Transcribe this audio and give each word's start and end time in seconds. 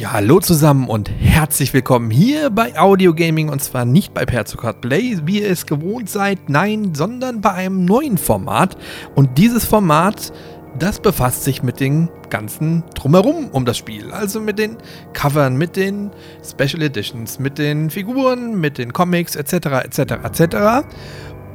Ja, 0.00 0.12
hallo 0.12 0.40
zusammen 0.40 0.88
und 0.88 1.10
herzlich 1.10 1.74
willkommen 1.74 2.10
hier 2.10 2.48
bei 2.48 2.80
Audio 2.80 3.12
Gaming 3.12 3.50
und 3.50 3.62
zwar 3.62 3.84
nicht 3.84 4.14
bei 4.14 4.24
Perzocard 4.24 4.80
Play, 4.80 5.18
wie 5.26 5.42
ihr 5.42 5.50
es 5.50 5.66
gewohnt 5.66 6.08
seid, 6.08 6.48
nein, 6.48 6.94
sondern 6.94 7.42
bei 7.42 7.52
einem 7.52 7.84
neuen 7.84 8.16
Format. 8.16 8.78
Und 9.14 9.36
dieses 9.36 9.66
Format, 9.66 10.32
das 10.78 11.00
befasst 11.00 11.44
sich 11.44 11.62
mit 11.62 11.80
den 11.80 12.08
ganzen 12.30 12.82
Drumherum 12.94 13.50
um 13.52 13.66
das 13.66 13.76
Spiel. 13.76 14.10
Also 14.10 14.40
mit 14.40 14.58
den 14.58 14.78
Covern, 15.12 15.58
mit 15.58 15.76
den 15.76 16.12
Special 16.42 16.80
Editions, 16.80 17.38
mit 17.38 17.58
den 17.58 17.90
Figuren, 17.90 18.58
mit 18.58 18.78
den 18.78 18.94
Comics 18.94 19.36
etc. 19.36 19.52
etc. 19.84 19.98
etc. 20.24 20.56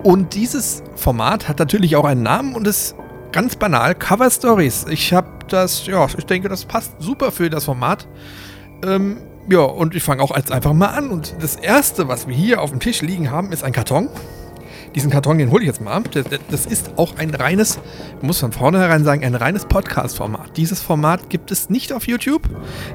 Und 0.03 0.35
dieses 0.35 0.83
Format 0.95 1.47
hat 1.47 1.57
natürlich 1.57 1.95
auch 1.95 2.05
einen 2.05 2.21
Namen 2.21 2.53
und 2.53 2.67
ist 2.67 2.95
ganz 3.31 3.55
banal 3.55 3.95
Cover 3.95 4.29
Stories. 4.29 4.85
Ich 4.89 5.13
habe 5.13 5.27
das, 5.47 5.85
ja, 5.85 6.05
ich 6.17 6.25
denke, 6.25 6.49
das 6.49 6.65
passt 6.65 6.93
super 6.99 7.31
für 7.31 7.49
das 7.49 7.65
Format. 7.65 8.07
Ähm, 8.85 9.17
ja, 9.49 9.59
und 9.59 9.95
ich 9.95 10.03
fange 10.03 10.23
auch 10.23 10.35
jetzt 10.35 10.51
einfach 10.51 10.73
mal 10.73 10.87
an. 10.87 11.09
Und 11.09 11.35
das 11.39 11.55
erste, 11.55 12.07
was 12.07 12.27
wir 12.27 12.35
hier 12.35 12.61
auf 12.61 12.71
dem 12.71 12.79
Tisch 12.79 13.01
liegen 13.01 13.31
haben, 13.31 13.51
ist 13.51 13.63
ein 13.63 13.71
Karton. 13.71 14.09
Diesen 14.95 15.11
Karton, 15.11 15.37
den 15.37 15.51
hole 15.51 15.61
ich 15.61 15.67
jetzt 15.67 15.81
mal 15.81 15.91
ab. 15.91 16.09
Das 16.49 16.65
ist 16.65 16.97
auch 16.97 17.17
ein 17.17 17.33
reines, 17.35 17.79
muss 18.21 18.39
von 18.39 18.53
vornherein 18.53 19.03
sagen, 19.03 19.23
ein 19.23 19.35
reines 19.35 19.65
Podcast-Format. 19.65 20.55
Dieses 20.55 20.81
Format 20.81 21.29
gibt 21.29 21.51
es 21.51 21.69
nicht 21.69 21.91
auf 21.91 22.07
YouTube. 22.07 22.43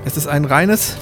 Es 0.05 0.16
ist 0.16 0.27
ein 0.27 0.47
reines 0.47 0.97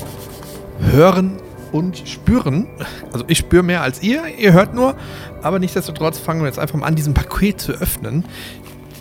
Hören 0.80 1.38
und 1.70 2.08
Spüren. 2.08 2.66
Also 3.12 3.24
ich 3.28 3.38
spüre 3.38 3.62
mehr 3.62 3.82
als 3.82 4.02
ihr, 4.02 4.26
ihr 4.38 4.52
hört 4.52 4.74
nur. 4.74 4.96
Aber 5.42 5.58
nichtsdestotrotz 5.60 6.18
fangen 6.18 6.40
wir 6.40 6.46
jetzt 6.46 6.58
einfach 6.58 6.78
mal 6.78 6.86
an, 6.86 6.96
diesen 6.96 7.14
Paket 7.14 7.60
zu 7.60 7.72
öffnen 7.72 8.24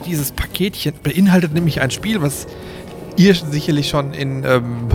dieses 0.06 0.32
Paketchen 0.32 0.94
beinhaltet 1.04 1.54
nämlich 1.54 1.82
ein 1.82 1.92
Spiel, 1.92 2.22
was 2.22 2.48
ihr 3.18 3.36
sicherlich 3.36 3.90
schon 3.90 4.14
in 4.14 4.44
ähm, 4.44 4.88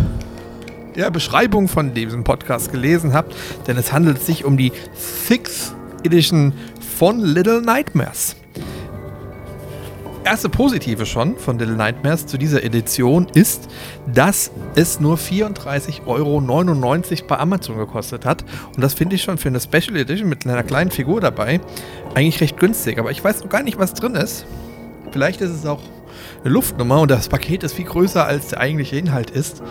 der 0.95 1.10
Beschreibung 1.10 1.68
von 1.68 1.95
diesem 1.95 2.24
Podcast 2.24 2.73
gelesen 2.73 3.12
habt, 3.12 3.35
denn 3.66 3.77
es 3.77 3.93
handelt 3.93 4.23
sich 4.23 4.45
um 4.45 4.57
die 4.57 4.73
Sixth 4.95 5.74
Edition 6.04 6.52
von 6.96 7.21
Little 7.21 7.62
Nightmares. 7.62 8.37
Erste 10.24 10.49
positive 10.49 11.05
schon 11.05 11.37
von 11.37 11.59
Little 11.59 11.74
Nightmares 11.74 12.27
zu 12.27 12.38
dieser 12.38 12.62
Edition 12.62 13.27
ist, 13.34 13.68
dass 14.07 14.52
es 14.77 15.01
nur 15.01 15.16
34,99 15.16 16.07
Euro 16.07 16.40
bei 17.27 17.38
Amazon 17.38 17.77
gekostet 17.77 18.24
hat. 18.24 18.45
Und 18.77 18.82
das 18.82 18.95
finde 18.95 19.16
ich 19.16 19.23
schon 19.23 19.37
für 19.37 19.49
eine 19.49 19.60
Special 19.60 19.96
Edition 19.96 20.29
mit 20.29 20.46
einer 20.46 20.62
kleinen 20.62 20.93
Figur 20.93 21.21
dabei 21.21 21.60
eigentlich 22.15 22.40
recht 22.40 22.57
günstig. 22.57 22.99
Aber 22.99 23.10
ich 23.10 23.24
weiß 23.24 23.43
noch 23.43 23.51
gar 23.51 23.65
nicht, 23.65 23.79
was 23.79 23.95
drin 23.95 24.15
ist. 24.15 24.46
Vielleicht 25.13 25.41
ist 25.41 25.51
es 25.51 25.66
auch 25.66 25.80
eine 26.43 26.52
Luftnummer 26.52 27.01
und 27.01 27.10
das 27.10 27.29
Paket 27.29 27.63
ist 27.63 27.74
viel 27.74 27.85
größer, 27.85 28.24
als 28.27 28.49
der 28.49 28.60
eigentliche 28.60 28.96
Inhalt 28.96 29.30
ist. 29.30 29.63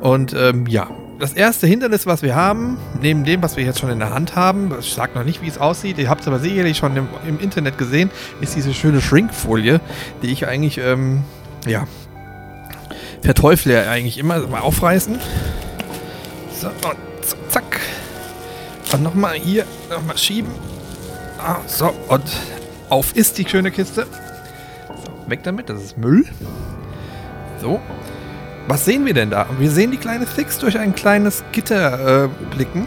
Und 0.00 0.34
ähm, 0.34 0.66
ja, 0.66 0.88
das 1.18 1.32
erste 1.32 1.66
Hindernis, 1.66 2.06
was 2.06 2.22
wir 2.22 2.34
haben, 2.34 2.78
neben 3.00 3.24
dem, 3.24 3.42
was 3.42 3.56
wir 3.56 3.64
jetzt 3.64 3.78
schon 3.78 3.90
in 3.90 3.98
der 3.98 4.12
Hand 4.12 4.36
haben, 4.36 4.72
ich 4.78 4.92
sage 4.92 5.12
noch 5.14 5.24
nicht, 5.24 5.42
wie 5.42 5.48
es 5.48 5.58
aussieht, 5.58 5.98
ihr 5.98 6.10
habt 6.10 6.22
es 6.22 6.28
aber 6.28 6.38
sicherlich 6.38 6.76
schon 6.76 6.96
im, 6.96 7.08
im, 7.26 7.40
Internet 7.40 7.78
gesehen, 7.78 8.10
ist 8.40 8.54
diese 8.54 8.74
schöne 8.74 9.00
Shrinkfolie, 9.00 9.80
die 10.22 10.26
ich 10.28 10.46
eigentlich, 10.46 10.78
ähm, 10.78 11.24
ja, 11.66 11.86
verteufle 13.22 13.88
eigentlich 13.88 14.18
immer. 14.18 14.46
Mal 14.46 14.60
aufreißen. 14.60 15.18
So, 16.60 16.68
und 16.68 17.50
zack. 17.50 17.80
Und 18.92 19.02
nochmal 19.02 19.34
hier, 19.34 19.64
nochmal 19.90 20.18
schieben. 20.18 20.50
Ah, 21.38 21.56
so, 21.66 21.92
und 22.08 22.24
auf 22.88 23.16
ist 23.16 23.38
die 23.38 23.48
schöne 23.48 23.70
Kiste. 23.70 24.06
Weg 25.28 25.42
damit, 25.42 25.68
das 25.68 25.82
ist 25.82 25.98
Müll. 25.98 26.24
So. 27.60 27.80
Was 28.68 28.84
sehen 28.84 29.06
wir 29.06 29.14
denn 29.14 29.30
da? 29.30 29.46
Wir 29.58 29.70
sehen 29.70 29.92
die 29.92 29.96
kleine 29.96 30.26
Fix 30.26 30.58
durch 30.58 30.78
ein 30.78 30.94
kleines 30.94 31.44
Gitter 31.52 32.24
äh, 32.24 32.28
blicken. 32.54 32.86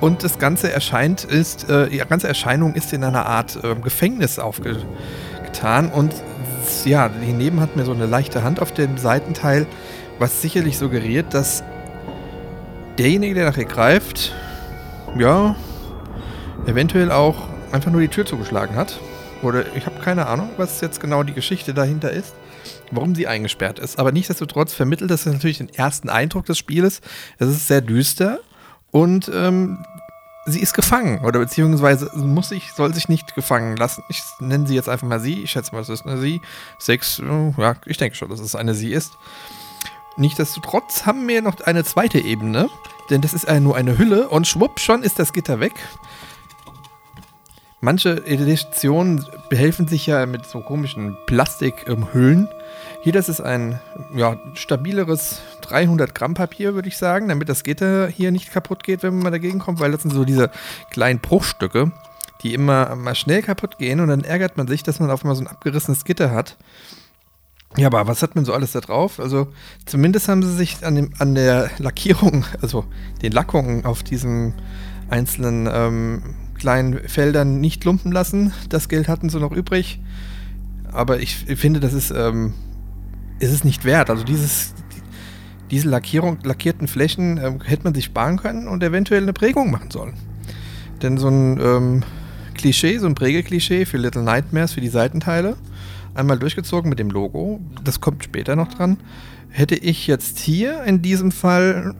Und 0.00 0.22
das 0.22 0.38
Ganze 0.38 0.70
erscheint, 0.70 1.24
ist, 1.24 1.70
äh, 1.70 1.88
die 1.88 1.98
ganze 1.98 2.28
Erscheinung 2.28 2.74
ist 2.74 2.92
in 2.92 3.02
einer 3.02 3.24
Art 3.24 3.58
äh, 3.64 3.74
Gefängnis 3.76 4.38
aufgetan. 4.38 5.90
Und 5.90 6.14
ja, 6.84 7.08
daneben 7.08 7.60
hat 7.60 7.76
mir 7.76 7.84
so 7.84 7.92
eine 7.92 8.04
leichte 8.04 8.42
Hand 8.42 8.60
auf 8.60 8.72
dem 8.72 8.98
Seitenteil, 8.98 9.66
was 10.18 10.42
sicherlich 10.42 10.76
suggeriert, 10.76 11.32
dass 11.32 11.64
derjenige, 12.98 13.34
der 13.34 13.46
nachher 13.46 13.64
greift, 13.64 14.34
ja, 15.18 15.56
eventuell 16.66 17.10
auch 17.10 17.48
einfach 17.72 17.90
nur 17.90 18.00
die 18.00 18.08
Tür 18.08 18.26
zugeschlagen 18.26 18.76
hat. 18.76 18.98
Oder 19.44 19.64
ich 19.76 19.86
habe 19.86 20.00
keine 20.00 20.26
Ahnung, 20.26 20.50
was 20.56 20.80
jetzt 20.80 21.00
genau 21.00 21.22
die 21.22 21.32
Geschichte 21.32 21.74
dahinter 21.74 22.10
ist, 22.10 22.34
warum 22.90 23.14
sie 23.14 23.26
eingesperrt 23.26 23.78
ist. 23.78 23.98
Aber 23.98 24.12
nichtsdestotrotz 24.12 24.72
vermittelt 24.72 25.10
das 25.10 25.26
natürlich 25.26 25.58
den 25.58 25.68
ersten 25.68 26.08
Eindruck 26.08 26.46
des 26.46 26.58
Spieles. 26.58 27.00
Es 27.38 27.48
ist 27.48 27.68
sehr 27.68 27.80
düster 27.80 28.40
und 28.90 29.30
ähm, 29.32 29.84
sie 30.46 30.60
ist 30.60 30.74
gefangen 30.74 31.24
oder 31.24 31.40
beziehungsweise 31.40 32.10
muss 32.14 32.50
sich, 32.50 32.72
soll 32.72 32.94
sich 32.94 33.08
nicht 33.08 33.34
gefangen 33.34 33.76
lassen. 33.76 34.02
Ich 34.08 34.22
nenne 34.40 34.66
sie 34.66 34.74
jetzt 34.74 34.88
einfach 34.88 35.06
mal 35.06 35.20
sie. 35.20 35.42
Ich 35.42 35.50
schätze 35.50 35.74
mal, 35.74 35.80
es 35.80 35.88
ist 35.88 36.06
eine 36.06 36.18
sie. 36.18 36.40
Sechs, 36.78 37.18
äh, 37.18 37.54
ja, 37.58 37.76
ich 37.86 37.96
denke 37.96 38.16
schon, 38.16 38.30
dass 38.30 38.40
es 38.40 38.54
eine 38.54 38.74
sie 38.74 38.92
ist. 38.92 39.12
Nichtsdestotrotz 40.16 41.06
haben 41.06 41.26
wir 41.26 41.42
noch 41.42 41.60
eine 41.62 41.82
zweite 41.82 42.18
Ebene, 42.18 42.68
denn 43.10 43.20
das 43.20 43.34
ist 43.34 43.50
nur 43.50 43.76
eine 43.76 43.98
Hülle 43.98 44.28
und 44.28 44.46
schwupp, 44.46 44.78
schon 44.78 45.02
ist 45.02 45.18
das 45.18 45.32
Gitter 45.32 45.58
weg. 45.58 45.74
Manche 47.84 48.24
Editionen 48.24 49.26
behelfen 49.50 49.86
sich 49.86 50.06
ja 50.06 50.24
mit 50.24 50.46
so 50.46 50.60
komischen 50.60 51.18
Plastikhüllen. 51.26 52.48
Hier, 53.02 53.12
das 53.12 53.28
ist 53.28 53.42
ein 53.42 53.78
ja, 54.14 54.38
stabileres 54.54 55.42
300 55.60 56.14
Gramm 56.14 56.32
Papier, 56.32 56.74
würde 56.74 56.88
ich 56.88 56.96
sagen, 56.96 57.28
damit 57.28 57.50
das 57.50 57.62
Gitter 57.62 58.08
hier 58.08 58.32
nicht 58.32 58.50
kaputt 58.50 58.84
geht, 58.84 59.02
wenn 59.02 59.18
man 59.18 59.32
dagegen 59.32 59.58
kommt, 59.58 59.80
weil 59.80 59.92
das 59.92 60.00
sind 60.00 60.14
so 60.14 60.24
diese 60.24 60.50
kleinen 60.92 61.18
Bruchstücke, 61.18 61.92
die 62.42 62.54
immer 62.54 62.96
mal 62.96 63.14
schnell 63.14 63.42
kaputt 63.42 63.76
gehen 63.76 64.00
und 64.00 64.08
dann 64.08 64.24
ärgert 64.24 64.56
man 64.56 64.66
sich, 64.66 64.82
dass 64.82 64.98
man 64.98 65.10
auf 65.10 65.22
einmal 65.22 65.36
so 65.36 65.42
ein 65.42 65.48
abgerissenes 65.48 66.06
Gitter 66.06 66.30
hat. 66.30 66.56
Ja, 67.76 67.88
aber 67.88 68.06
was 68.06 68.22
hat 68.22 68.34
man 68.34 68.46
so 68.46 68.54
alles 68.54 68.72
da 68.72 68.80
drauf? 68.80 69.20
Also 69.20 69.48
zumindest 69.84 70.28
haben 70.28 70.42
sie 70.42 70.54
sich 70.54 70.86
an, 70.86 70.94
dem, 70.94 71.10
an 71.18 71.34
der 71.34 71.70
Lackierung, 71.76 72.46
also 72.62 72.86
den 73.20 73.32
Lackungen 73.32 73.84
auf 73.84 74.02
diesem 74.02 74.54
einzelnen 75.10 75.68
ähm, 75.70 76.22
kleinen 76.54 77.08
Feldern 77.08 77.60
nicht 77.60 77.84
lumpen 77.84 78.12
lassen. 78.12 78.52
Das 78.68 78.88
Geld 78.88 79.08
hatten 79.08 79.28
sie 79.28 79.40
noch 79.40 79.52
übrig. 79.52 80.00
Aber 80.92 81.20
ich 81.20 81.36
finde, 81.36 81.80
das 81.80 81.92
ist, 81.92 82.10
ähm, 82.10 82.54
ist 83.40 83.52
es 83.52 83.64
nicht 83.64 83.84
wert. 83.84 84.10
Also 84.10 84.24
dieses, 84.24 84.74
diese 85.70 85.88
Lackierung, 85.88 86.38
lackierten 86.44 86.88
Flächen 86.88 87.38
ähm, 87.38 87.60
hätte 87.62 87.84
man 87.84 87.94
sich 87.94 88.06
sparen 88.06 88.36
können 88.36 88.68
und 88.68 88.82
eventuell 88.82 89.22
eine 89.22 89.32
Prägung 89.32 89.70
machen 89.70 89.90
sollen. 89.90 90.14
Denn 91.02 91.18
so 91.18 91.28
ein 91.28 91.60
ähm, 91.60 92.02
Klischee, 92.54 92.98
so 92.98 93.06
ein 93.06 93.14
Prägeklischee 93.14 93.84
für 93.84 93.96
Little 93.96 94.22
Nightmares, 94.22 94.72
für 94.72 94.80
die 94.80 94.88
Seitenteile, 94.88 95.56
einmal 96.14 96.38
durchgezogen 96.38 96.88
mit 96.88 96.98
dem 96.98 97.10
Logo, 97.10 97.60
das 97.82 98.00
kommt 98.00 98.22
später 98.24 98.56
noch 98.56 98.68
dran, 98.68 98.98
hätte 99.50 99.74
ich 99.74 100.06
jetzt 100.06 100.38
hier 100.38 100.84
in 100.84 101.02
diesem 101.02 101.32
Fall 101.32 101.94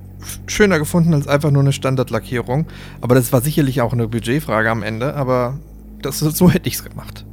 schöner 0.46 0.78
gefunden 0.78 1.14
als 1.14 1.28
einfach 1.28 1.50
nur 1.50 1.62
eine 1.62 1.72
Standardlackierung. 1.72 2.66
Aber 3.00 3.14
das 3.14 3.32
war 3.32 3.40
sicherlich 3.40 3.80
auch 3.80 3.92
eine 3.92 4.08
Budgetfrage 4.08 4.70
am 4.70 4.82
Ende, 4.82 5.14
aber 5.14 5.58
das, 6.02 6.18
so 6.18 6.50
hätte 6.50 6.68
ich 6.68 6.74
es 6.76 6.84
gemacht. 6.84 7.24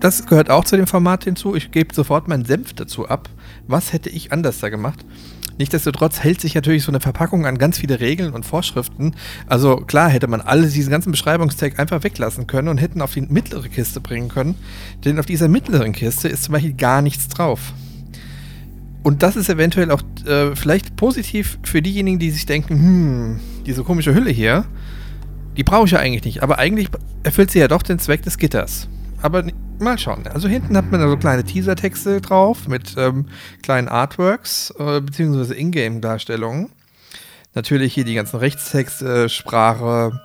Das 0.00 0.26
gehört 0.26 0.50
auch 0.50 0.64
zu 0.64 0.76
dem 0.76 0.86
Format 0.86 1.24
hinzu. 1.24 1.54
Ich 1.54 1.70
gebe 1.70 1.94
sofort 1.94 2.28
meinen 2.28 2.44
Senf 2.44 2.74
dazu 2.74 3.08
ab. 3.08 3.28
Was 3.66 3.92
hätte 3.92 4.10
ich 4.10 4.30
anders 4.30 4.60
da 4.60 4.68
gemacht? 4.68 5.04
Nichtsdestotrotz 5.58 6.20
hält 6.20 6.40
sich 6.40 6.54
natürlich 6.54 6.82
so 6.82 6.90
eine 6.90 7.00
Verpackung 7.00 7.46
an 7.46 7.56
ganz 7.56 7.78
viele 7.78 7.98
Regeln 7.98 8.34
und 8.34 8.44
Vorschriften. 8.44 9.14
Also 9.46 9.76
klar 9.76 10.10
hätte 10.10 10.26
man 10.26 10.42
alle 10.42 10.68
diesen 10.68 10.90
ganzen 10.90 11.12
Beschreibungstext 11.12 11.78
einfach 11.78 12.04
weglassen 12.04 12.46
können 12.46 12.68
und 12.68 12.78
hätten 12.78 13.00
auf 13.00 13.14
die 13.14 13.22
mittlere 13.22 13.68
Kiste 13.68 14.00
bringen 14.00 14.28
können. 14.28 14.56
Denn 15.04 15.18
auf 15.18 15.26
dieser 15.26 15.48
mittleren 15.48 15.92
Kiste 15.92 16.28
ist 16.28 16.44
zum 16.44 16.52
Beispiel 16.52 16.74
gar 16.74 17.00
nichts 17.00 17.28
drauf. 17.28 17.72
Und 19.06 19.22
das 19.22 19.36
ist 19.36 19.48
eventuell 19.48 19.92
auch 19.92 20.02
äh, 20.26 20.56
vielleicht 20.56 20.96
positiv 20.96 21.60
für 21.62 21.80
diejenigen, 21.80 22.18
die 22.18 22.32
sich 22.32 22.44
denken, 22.44 22.74
hm, 22.74 23.40
diese 23.64 23.84
komische 23.84 24.12
Hülle 24.12 24.30
hier, 24.30 24.64
die 25.56 25.62
brauche 25.62 25.84
ich 25.84 25.92
ja 25.92 26.00
eigentlich 26.00 26.24
nicht. 26.24 26.42
Aber 26.42 26.58
eigentlich 26.58 26.88
erfüllt 27.22 27.52
sie 27.52 27.60
ja 27.60 27.68
doch 27.68 27.84
den 27.84 28.00
Zweck 28.00 28.22
des 28.22 28.36
Gitters. 28.36 28.88
Aber 29.22 29.44
mal 29.78 29.96
schauen. 29.96 30.26
Also 30.26 30.48
hinten 30.48 30.76
hat 30.76 30.90
man 30.90 31.00
so 31.08 31.16
kleine 31.16 31.44
Teasertexte 31.44 32.20
drauf 32.20 32.66
mit 32.66 32.96
ähm, 32.98 33.26
kleinen 33.62 33.86
Artworks 33.86 34.74
äh, 34.76 35.00
beziehungsweise 35.00 35.54
Ingame-Darstellungen. 35.54 36.70
Natürlich 37.54 37.94
hier 37.94 38.04
die 38.04 38.14
ganzen 38.14 38.38
Rechtstexte, 38.38 39.28
Sprache, 39.28 40.20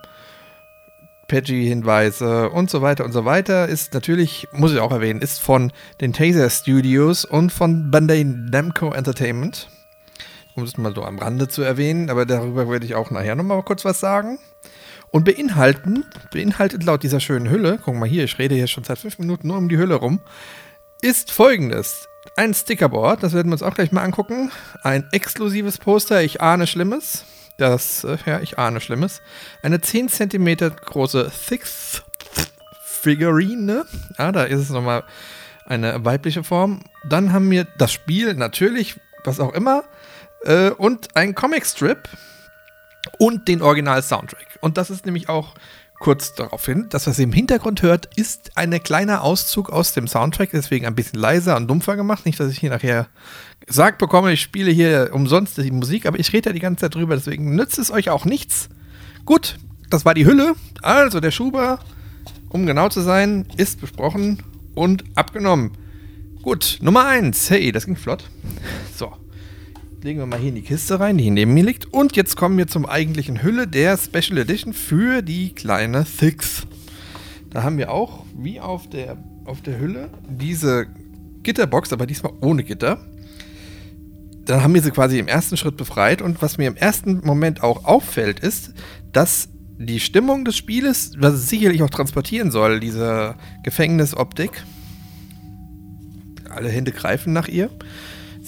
Peggy-Hinweise 1.31 2.49
und 2.49 2.69
so 2.69 2.81
weiter 2.81 3.05
und 3.05 3.13
so 3.13 3.23
weiter 3.23 3.69
ist 3.69 3.93
natürlich, 3.93 4.49
muss 4.51 4.73
ich 4.73 4.79
auch 4.79 4.91
erwähnen, 4.91 5.21
ist 5.21 5.41
von 5.41 5.71
den 6.01 6.11
Taser 6.11 6.49
Studios 6.49 7.23
und 7.23 7.53
von 7.53 7.89
Bandai 7.89 8.23
Namco 8.25 8.91
Entertainment. 8.91 9.69
Um 10.55 10.63
es 10.63 10.77
mal 10.77 10.93
so 10.93 11.05
am 11.05 11.19
Rande 11.19 11.47
zu 11.47 11.61
erwähnen, 11.61 12.09
aber 12.09 12.25
darüber 12.25 12.69
werde 12.69 12.85
ich 12.85 12.95
auch 12.95 13.11
nachher 13.11 13.35
nochmal 13.35 13.63
kurz 13.63 13.85
was 13.85 14.01
sagen. 14.01 14.39
Und 15.09 15.23
beinhalten, 15.23 16.03
beinhaltet 16.33 16.83
laut 16.83 17.01
dieser 17.01 17.21
schönen 17.21 17.49
Hülle, 17.49 17.79
guck 17.81 17.95
mal 17.95 18.09
hier, 18.09 18.25
ich 18.25 18.37
rede 18.37 18.55
hier 18.55 18.67
schon 18.67 18.83
seit 18.83 18.99
fünf 18.99 19.17
Minuten 19.17 19.47
nur 19.47 19.57
um 19.57 19.69
die 19.69 19.77
Hülle 19.77 19.95
rum, 19.95 20.19
ist 21.01 21.31
folgendes. 21.31 22.09
Ein 22.35 22.53
Stickerboard, 22.53 23.23
das 23.23 23.31
werden 23.31 23.47
wir 23.47 23.53
uns 23.53 23.63
auch 23.63 23.73
gleich 23.73 23.93
mal 23.93 24.03
angucken. 24.03 24.51
Ein 24.83 25.07
exklusives 25.13 25.77
Poster, 25.77 26.21
ich 26.21 26.41
ahne 26.41 26.67
Schlimmes. 26.67 27.23
Das, 27.57 28.03
äh, 28.03 28.17
ja, 28.25 28.39
ich 28.39 28.57
ahne 28.57 28.81
Schlimmes. 28.81 29.21
Eine 29.61 29.81
10 29.81 30.09
cm 30.09 30.75
große 30.83 31.29
Six 31.29 32.03
Figurine. 32.83 33.85
Ah, 34.17 34.31
da 34.31 34.43
ist 34.43 34.59
es 34.59 34.69
nochmal 34.69 35.03
eine 35.65 36.03
weibliche 36.05 36.43
Form. 36.43 36.81
Dann 37.03 37.33
haben 37.33 37.49
wir 37.49 37.65
das 37.77 37.91
Spiel, 37.91 38.33
natürlich, 38.35 38.99
was 39.23 39.39
auch 39.39 39.53
immer. 39.53 39.83
Äh, 40.43 40.71
und 40.71 41.15
ein 41.15 41.35
Comicstrip 41.35 42.09
und 43.17 43.47
den 43.47 43.61
Original-Soundtrack. 43.61 44.59
Und 44.61 44.77
das 44.77 44.89
ist 44.89 45.05
nämlich 45.05 45.29
auch 45.29 45.55
kurz 46.01 46.33
darauf 46.33 46.65
hin. 46.65 46.87
Das, 46.89 47.07
was 47.07 47.17
ihr 47.19 47.23
im 47.23 47.31
Hintergrund 47.31 47.81
hört, 47.83 48.09
ist 48.17 48.57
ein 48.57 48.71
kleiner 48.83 49.23
Auszug 49.23 49.69
aus 49.69 49.93
dem 49.93 50.07
Soundtrack, 50.07 50.49
deswegen 50.51 50.85
ein 50.85 50.95
bisschen 50.95 51.19
leiser 51.19 51.55
und 51.55 51.67
dumpfer 51.67 51.95
gemacht. 51.95 52.25
Nicht, 52.25 52.39
dass 52.39 52.51
ich 52.51 52.59
hier 52.59 52.71
nachher 52.71 53.07
gesagt 53.65 53.99
bekomme, 53.99 54.33
ich 54.33 54.41
spiele 54.41 54.71
hier 54.71 55.11
umsonst 55.13 55.57
die 55.57 55.71
Musik, 55.71 56.05
aber 56.05 56.19
ich 56.19 56.33
rede 56.33 56.49
ja 56.49 56.53
die 56.53 56.59
ganze 56.59 56.81
Zeit 56.81 56.95
drüber, 56.95 57.15
deswegen 57.15 57.55
nützt 57.55 57.79
es 57.79 57.91
euch 57.91 58.09
auch 58.09 58.25
nichts. 58.25 58.67
Gut, 59.25 59.57
das 59.89 60.03
war 60.03 60.13
die 60.13 60.25
Hülle. 60.25 60.55
Also 60.81 61.19
der 61.19 61.31
Schuber, 61.31 61.79
um 62.49 62.65
genau 62.65 62.89
zu 62.89 63.01
sein, 63.01 63.45
ist 63.57 63.79
besprochen 63.79 64.41
und 64.73 65.03
abgenommen. 65.15 65.77
Gut, 66.41 66.79
Nummer 66.81 67.05
1. 67.05 67.51
Hey, 67.51 67.71
das 67.71 67.85
ging 67.85 67.95
flott. 67.95 68.29
So 68.97 69.20
legen 70.03 70.19
wir 70.19 70.25
mal 70.25 70.39
hier 70.39 70.49
in 70.49 70.55
die 70.55 70.63
Kiste 70.63 70.99
rein, 70.99 71.17
die 71.17 71.25
hier 71.25 71.31
neben 71.31 71.53
mir 71.53 71.63
liegt. 71.63 71.93
Und 71.93 72.15
jetzt 72.15 72.35
kommen 72.35 72.57
wir 72.57 72.67
zum 72.67 72.87
eigentlichen 72.87 73.43
Hülle 73.43 73.67
der 73.67 73.97
Special 73.97 74.39
Edition 74.39 74.73
für 74.73 75.21
die 75.21 75.53
kleine 75.53 76.05
Six. 76.05 76.65
Da 77.51 77.63
haben 77.63 77.77
wir 77.77 77.91
auch, 77.91 78.25
wie 78.35 78.59
auf 78.59 78.89
der, 78.89 79.17
auf 79.45 79.61
der 79.61 79.79
Hülle, 79.79 80.09
diese 80.27 80.87
Gitterbox, 81.43 81.93
aber 81.93 82.07
diesmal 82.07 82.33
ohne 82.41 82.63
Gitter. 82.63 82.99
Dann 84.45 84.63
haben 84.63 84.73
wir 84.73 84.81
sie 84.81 84.91
quasi 84.91 85.19
im 85.19 85.27
ersten 85.27 85.55
Schritt 85.55 85.77
befreit. 85.77 86.23
Und 86.23 86.41
was 86.41 86.57
mir 86.57 86.67
im 86.67 86.75
ersten 86.75 87.21
Moment 87.23 87.61
auch 87.61 87.85
auffällt, 87.85 88.39
ist, 88.39 88.73
dass 89.11 89.49
die 89.77 89.99
Stimmung 89.99 90.45
des 90.45 90.57
Spieles, 90.57 91.13
was 91.17 91.35
es 91.35 91.47
sicherlich 91.47 91.83
auch 91.83 91.89
transportieren 91.91 92.49
soll, 92.49 92.79
diese 92.79 93.35
Gefängnisoptik, 93.63 94.63
alle 96.49 96.69
Hände 96.69 96.91
greifen 96.91 97.33
nach 97.33 97.47
ihr, 97.47 97.69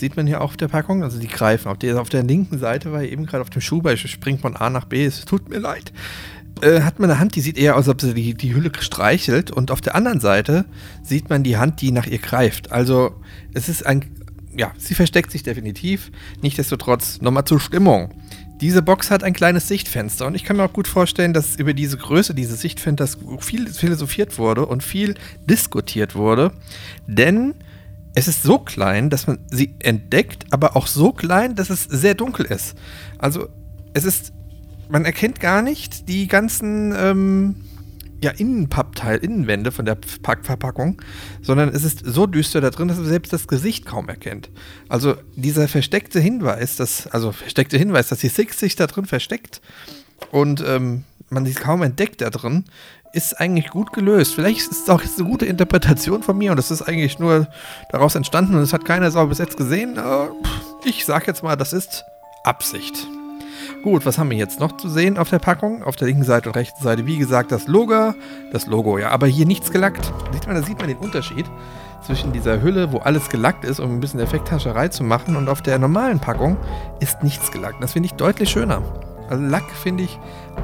Sieht 0.04 0.18
man 0.18 0.28
hier 0.28 0.42
auch 0.42 0.50
auf 0.50 0.58
der 0.58 0.68
Packung. 0.68 1.02
Also 1.02 1.18
die 1.18 1.30
greifen. 1.30 1.70
Auf 1.70 1.78
der, 1.78 2.02
auf 2.02 2.10
der 2.10 2.24
linken 2.24 2.60
Seite 2.60 2.92
war 2.92 3.04
eben 3.04 3.26
gerade 3.26 3.42
auf 3.42 3.50
dem 3.50 3.62
Schuhbein, 3.62 3.96
springt 3.96 4.42
von 4.42 4.58
A 4.58 4.70
nach 4.70 4.84
B. 4.84 5.06
Es 5.06 5.24
tut 5.24 5.48
mir 5.48 5.60
leid. 5.60 5.94
Äh, 6.62 6.82
hat 6.82 7.00
man 7.00 7.10
eine 7.10 7.22
Hand, 7.22 7.36
die 7.36 7.40
sieht 7.40 7.58
eher 7.58 7.76
aus, 7.76 7.88
als 7.88 7.88
ob 7.88 8.02
sie 8.02 8.14
die, 8.14 8.34
die 8.34 8.54
Hülle 8.54 8.70
streichelt. 8.78 9.50
Und 9.50 9.72
auf 9.72 9.80
der 9.80 9.96
anderen 9.96 10.20
Seite 10.20 10.66
sieht 11.04 11.30
man 11.30 11.44
die 11.44 11.56
Hand, 11.56 11.80
die 11.80 11.92
nach 11.92 12.06
ihr 12.06 12.18
greift. 12.18 12.70
Also 12.70 13.16
es 13.54 13.70
ist 13.70 13.86
ein, 13.86 14.04
ja, 14.54 14.74
sie 14.78 14.94
versteckt 14.94 15.32
sich 15.32 15.44
definitiv. 15.44 16.12
Nichtsdestotrotz, 16.42 17.22
nochmal 17.22 17.46
zur 17.46 17.62
Stimmung. 17.62 18.14
Diese 18.60 18.82
Box 18.82 19.10
hat 19.10 19.24
ein 19.24 19.32
kleines 19.32 19.70
Sichtfenster 19.70 20.28
und 20.28 20.36
ich 20.36 20.44
kann 20.44 20.58
mir 20.58 20.66
auch 20.66 20.74
gut 20.74 20.90
vorstellen, 20.90 21.32
dass 21.32 21.56
über 21.56 21.74
diese 21.74 21.96
Größe 21.96 22.34
dieses 22.34 22.60
Sichtfensters 22.60 23.20
viel 23.40 23.70
philosophiert 23.70 24.38
wurde 24.38 24.66
und 24.66 24.84
viel 24.84 25.16
diskutiert 25.48 26.14
wurde. 26.14 26.52
Denn 27.08 27.54
es 28.16 28.28
ist 28.28 28.44
so 28.44 28.60
klein, 28.60 29.10
dass 29.10 29.28
man 29.28 29.40
sie 29.50 29.76
entdeckt, 29.80 30.46
aber 30.52 30.76
auch 30.76 30.88
so 30.88 31.12
klein, 31.12 31.56
dass 31.56 31.70
es 31.70 31.84
sehr 31.84 32.14
dunkel 32.14 32.46
ist. 32.46 32.76
Also 33.18 33.50
es 33.94 34.06
ist, 34.06 34.34
man 34.90 35.06
erkennt 35.06 35.40
gar 35.40 35.62
nicht 35.62 36.08
die 36.10 36.28
ganzen 36.28 36.94
ähm, 36.96 37.56
ja, 38.24 38.32
Innenpappteil, 38.32 39.18
Innenwände 39.18 39.72
von 39.72 39.86
der 39.86 39.98
Verpackung, 40.24 41.02
sondern 41.42 41.70
es 41.70 41.84
ist 41.84 42.04
so 42.06 42.26
düster 42.26 42.62
da 42.62 42.70
drin, 42.70 42.88
dass 42.88 42.98
man 42.98 43.08
selbst 43.08 43.34
das 43.34 43.48
Gesicht 43.48 43.86
kaum 43.86 44.08
erkennt. 44.08 44.50
Also 44.88 45.16
dieser 45.36 45.68
versteckte 45.68 46.20
Hinweis, 46.20 46.78
dass, 46.78 47.08
also 47.08 47.32
versteckte 47.32 47.78
Hinweis, 47.78 48.08
dass 48.08 48.20
die 48.20 48.30
Six 48.30 48.60
sich 48.60 48.76
da 48.76 48.88
drin 48.88 49.06
versteckt 49.06 49.62
und 50.32 50.64
ähm, 50.66 51.04
man 51.30 51.46
sie 51.46 51.54
kaum 51.54 51.82
entdeckt 51.82 52.22
da 52.22 52.30
drin, 52.30 52.66
ist 53.14 53.40
eigentlich 53.40 53.70
gut 53.70 53.94
gelöst. 53.94 54.34
Vielleicht 54.34 54.60
ist 54.60 54.72
es 54.72 54.90
auch 54.90 55.02
jetzt 55.02 55.20
eine 55.20 55.30
gute 55.30 55.46
Interpretation 55.46 56.24
von 56.24 56.38
mir 56.38 56.52
und 56.52 56.58
es 56.58 56.72
ist 56.72 56.82
eigentlich 56.82 57.20
nur 57.20 57.48
daraus 57.90 58.16
entstanden 58.16 58.56
und 58.56 58.62
es 58.62 58.74
hat 58.74 58.86
keiner 58.86 59.12
sauber 59.12 59.30
bis 59.30 59.38
jetzt 59.38 59.56
gesehen. 59.56 60.00
Ich 60.84 61.06
sag 61.06 61.28
jetzt 61.28 61.44
mal, 61.44 61.56
das 61.56 61.74
ist 61.74 62.06
Absicht. 62.44 63.08
Gut, 63.84 64.06
was 64.06 64.18
haben 64.18 64.32
wir 64.32 64.38
jetzt 64.38 64.60
noch 64.60 64.78
zu 64.78 64.90
sehen 64.90 65.18
auf 65.18 65.30
der 65.30 65.40
Packung? 65.40 65.84
Auf 65.84 65.96
der 65.96 66.08
linken 66.08 66.24
Seite 66.24 66.50
und 66.50 66.56
rechten 66.56 66.82
Seite, 66.82 67.06
wie 67.06 67.18
gesagt, 67.18 67.52
das 67.52 67.68
Logo. 67.68 68.14
Das 68.52 68.66
Logo, 68.66 68.98
ja, 68.98 69.10
aber 69.10 69.28
hier 69.28 69.46
nichts 69.46 69.72
gelackt. 69.72 70.12
Sieht 70.32 70.48
man, 70.48 70.56
da 70.56 70.64
sieht 70.64 70.80
man 70.80 70.88
den 70.88 70.98
Unterschied 70.98 71.46
zwischen 72.02 72.34
dieser 72.34 72.62
Hülle, 72.62 72.92
wo 72.92 72.98
alles 72.98 73.30
gelackt 73.30 73.64
ist, 73.64 73.80
um 73.80 73.92
ein 73.92 74.00
bisschen 74.00 74.20
Effekthascherei 74.20 74.88
zu 74.88 75.04
machen, 75.04 75.36
und 75.36 75.48
auf 75.48 75.62
der 75.62 75.80
normalen 75.80 76.20
Packung 76.20 76.58
ist 77.00 77.24
nichts 77.24 77.52
gelackt. 77.52 77.82
Das 77.82 77.94
finde 77.94 78.08
ich 78.08 78.14
deutlich 78.14 78.50
schöner. 78.50 78.82
Also 79.30 79.44
Lack 79.44 79.70
finde 79.72 80.04
ich 80.04 80.20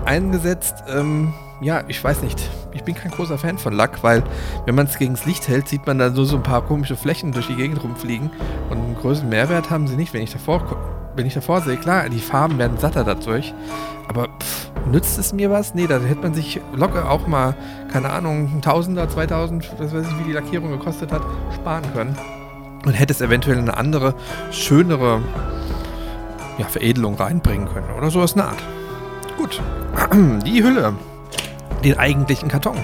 eingesetzt, 0.05 0.75
ähm, 0.89 1.33
ja, 1.61 1.83
ich 1.87 2.01
weiß 2.01 2.21
nicht. 2.21 2.49
Ich 2.71 2.83
bin 2.83 2.95
kein 2.95 3.11
großer 3.11 3.37
Fan 3.37 3.57
von 3.57 3.73
Lack, 3.73 4.03
weil 4.03 4.23
wenn 4.65 4.75
man 4.75 4.85
es 4.85 4.97
gegen 4.97 5.13
das 5.13 5.25
Licht 5.25 5.47
hält, 5.47 5.67
sieht 5.67 5.85
man 5.85 5.99
da 5.99 6.11
so, 6.11 6.23
so 6.23 6.37
ein 6.37 6.43
paar 6.43 6.61
komische 6.61 6.95
Flächen 6.95 7.31
durch 7.31 7.47
die 7.47 7.55
Gegend 7.55 7.83
rumfliegen. 7.83 8.29
Und 8.69 8.77
einen 8.77 8.95
größeren 8.95 9.29
Mehrwert 9.29 9.69
haben 9.69 9.87
sie 9.87 9.95
nicht, 9.95 10.13
wenn 10.13 10.21
ich 10.21 10.31
davor, 10.31 10.63
wenn 11.15 11.25
ich 11.25 11.33
davor 11.33 11.61
sehe. 11.61 11.77
Klar, 11.77 12.07
die 12.09 12.19
Farben 12.19 12.57
werden 12.57 12.77
satter 12.77 13.03
dadurch. 13.03 13.53
Aber 14.07 14.29
pff, 14.39 14.71
nützt 14.89 15.19
es 15.19 15.33
mir 15.33 15.51
was? 15.51 15.75
Nee, 15.75 15.87
da 15.87 15.99
hätte 15.99 16.21
man 16.21 16.33
sich 16.33 16.61
locker 16.73 17.11
auch 17.11 17.27
mal, 17.27 17.55
keine 17.91 18.09
Ahnung, 18.09 18.49
ein 18.55 18.61
Tausender, 18.61 19.09
2000, 19.09 19.71
was 19.77 19.93
weiß 19.93 20.07
ich, 20.07 20.19
wie 20.19 20.23
die 20.23 20.33
Lackierung 20.33 20.71
gekostet 20.71 21.11
hat, 21.11 21.21
sparen 21.53 21.83
können. 21.93 22.17
Und 22.85 22.93
hätte 22.93 23.11
es 23.11 23.19
eventuell 23.19 23.57
eine 23.57 23.75
andere, 23.75 24.13
schönere 24.51 25.21
ja, 26.57 26.65
Veredelung 26.65 27.15
reinbringen 27.15 27.67
können. 27.67 27.89
Oder 27.97 28.09
sowas 28.09 28.33
eine 28.33 28.45
Art. 28.45 28.63
Gut. 29.37 29.61
Die 30.45 30.63
Hülle 30.63 30.93
den 31.83 31.97
eigentlichen 31.97 32.47
Karton. 32.49 32.77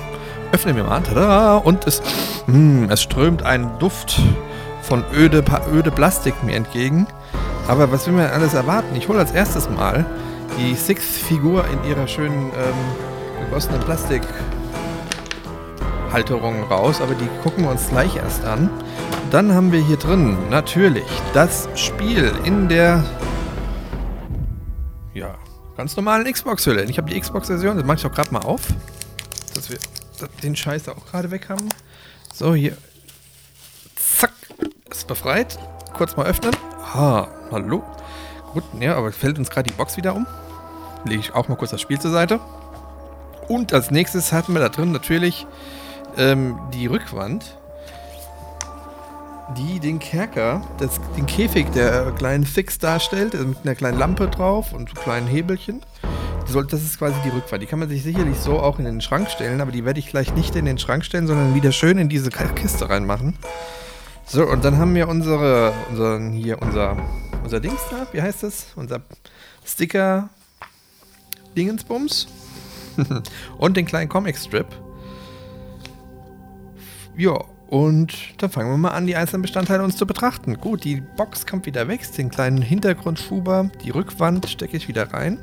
Öffnen 0.51 0.75
wir 0.75 0.83
mal. 0.83 1.01
Tada, 1.01 1.57
und 1.57 1.87
es, 1.87 2.01
mh, 2.47 2.53
hm, 2.53 2.89
es 2.89 3.01
strömt 3.01 3.43
ein 3.43 3.69
Duft 3.79 4.19
von 4.81 5.05
öde, 5.13 5.43
öde 5.73 5.91
Plastik 5.91 6.43
mir 6.43 6.55
entgegen. 6.55 7.07
Aber 7.67 7.91
was 7.91 8.05
will 8.05 8.13
man 8.13 8.27
alles 8.27 8.53
erwarten? 8.53 8.95
Ich 8.95 9.09
hole 9.09 9.17
als 9.19 9.31
erstes 9.31 9.69
mal 9.69 10.05
die 10.59 10.75
Six-Figur 10.75 11.65
in 11.67 11.83
ihrer 11.89 12.07
schönen 12.07 12.51
ähm, 12.51 12.75
gegossenen 13.45 13.81
Plastikhalterung 13.81 16.63
raus. 16.69 17.01
Aber 17.01 17.15
die 17.15 17.27
gucken 17.43 17.63
wir 17.63 17.71
uns 17.71 17.89
gleich 17.89 18.15
erst 18.15 18.45
an. 18.45 18.69
Dann 19.31 19.53
haben 19.53 19.71
wir 19.71 19.81
hier 19.81 19.97
drin 19.97 20.37
natürlich 20.49 21.03
das 21.33 21.67
Spiel 21.75 22.31
in 22.43 22.69
der 22.69 23.03
Ganz 25.77 25.95
normalen 25.97 26.31
Xbox-Hülle. 26.31 26.85
Ich 26.85 26.97
habe 26.97 27.09
die 27.09 27.19
Xbox-Version, 27.19 27.75
das 27.77 27.85
mache 27.85 27.97
ich 27.97 28.05
auch 28.05 28.11
gerade 28.11 28.33
mal 28.33 28.41
auf. 28.41 28.61
Dass 29.53 29.69
wir 29.69 29.77
den 30.41 30.55
Scheiß 30.55 30.83
da 30.83 30.93
auch 30.93 31.05
gerade 31.05 31.31
weg 31.31 31.49
haben. 31.49 31.67
So, 32.33 32.55
hier. 32.55 32.77
Zack. 33.95 34.31
Ist 34.89 35.07
befreit. 35.07 35.59
Kurz 35.93 36.15
mal 36.15 36.25
öffnen. 36.25 36.53
Ha, 36.93 37.27
hallo. 37.51 37.83
Gut, 38.53 38.63
ja, 38.79 38.95
aber 38.95 39.11
fällt 39.11 39.37
uns 39.37 39.49
gerade 39.49 39.69
die 39.69 39.75
Box 39.75 39.97
wieder 39.97 40.15
um. 40.15 40.25
Lege 41.03 41.19
ich 41.19 41.33
auch 41.33 41.49
mal 41.49 41.55
kurz 41.55 41.71
das 41.71 41.81
Spiel 41.81 41.99
zur 41.99 42.11
Seite. 42.11 42.39
Und 43.49 43.73
als 43.73 43.91
nächstes 43.91 44.31
hatten 44.31 44.53
wir 44.53 44.61
da 44.61 44.69
drin 44.69 44.91
natürlich 44.91 45.45
ähm, 46.17 46.57
die 46.73 46.87
Rückwand 46.87 47.57
die 49.53 49.79
den 49.79 49.99
Kerker, 49.99 50.61
das, 50.77 50.99
den 51.15 51.25
Käfig 51.25 51.71
der 51.71 52.11
kleinen 52.11 52.45
Fix 52.45 52.79
darstellt, 52.79 53.35
also 53.35 53.47
mit 53.47 53.59
einer 53.63 53.75
kleinen 53.75 53.99
Lampe 53.99 54.27
drauf 54.27 54.73
und 54.73 54.95
kleinen 54.95 55.27
Hebelchen. 55.27 55.81
Das 56.69 56.81
ist 56.81 56.99
quasi 56.99 57.15
die 57.25 57.29
Rückfahrt. 57.29 57.61
Die 57.61 57.65
kann 57.65 57.79
man 57.79 57.89
sich 57.89 58.03
sicherlich 58.03 58.37
so 58.37 58.59
auch 58.59 58.79
in 58.79 58.85
den 58.85 59.01
Schrank 59.01 59.29
stellen, 59.29 59.61
aber 59.61 59.71
die 59.71 59.83
werde 59.83 59.99
ich 59.99 60.07
gleich 60.07 60.33
nicht 60.35 60.55
in 60.55 60.65
den 60.65 60.77
Schrank 60.77 61.03
stellen, 61.03 61.27
sondern 61.27 61.55
wieder 61.55 61.71
schön 61.71 61.97
in 61.97 62.07
diese 62.07 62.29
Kiste 62.29 62.89
reinmachen. 62.89 63.35
So, 64.25 64.45
und 64.45 64.63
dann 64.63 64.77
haben 64.77 64.95
wir 64.95 65.07
unsere, 65.07 65.73
unseren, 65.89 66.31
hier 66.31 66.61
unser, 66.61 66.97
unser 67.43 67.59
Dings 67.59 67.81
da, 67.91 68.07
wie 68.11 68.21
heißt 68.21 68.43
das? 68.43 68.67
Unser 68.75 69.01
Sticker 69.65 70.29
Dingensbums. 71.55 72.27
und 73.57 73.77
den 73.77 73.85
kleinen 73.85 74.09
Comic-Strip. 74.09 74.67
Ja, 77.17 77.43
und 77.67 78.41
dann 78.41 78.51
fangen 78.51 78.69
wir 78.71 78.77
mal 78.77 78.89
an, 78.89 79.07
die 79.07 79.15
einzelnen 79.15 79.41
Bestandteile 79.41 79.83
uns 79.83 79.97
zu 79.97 80.05
betrachten. 80.05 80.57
Gut, 80.59 80.83
die 80.83 81.01
Box 81.01 81.45
kommt 81.45 81.65
wieder 81.65 81.87
weg, 81.87 82.01
den 82.15 82.29
kleinen 82.29 82.61
Hintergrundschuber, 82.61 83.71
die 83.83 83.89
Rückwand 83.89 84.47
stecke 84.49 84.77
ich 84.77 84.87
wieder 84.87 85.13
rein, 85.13 85.39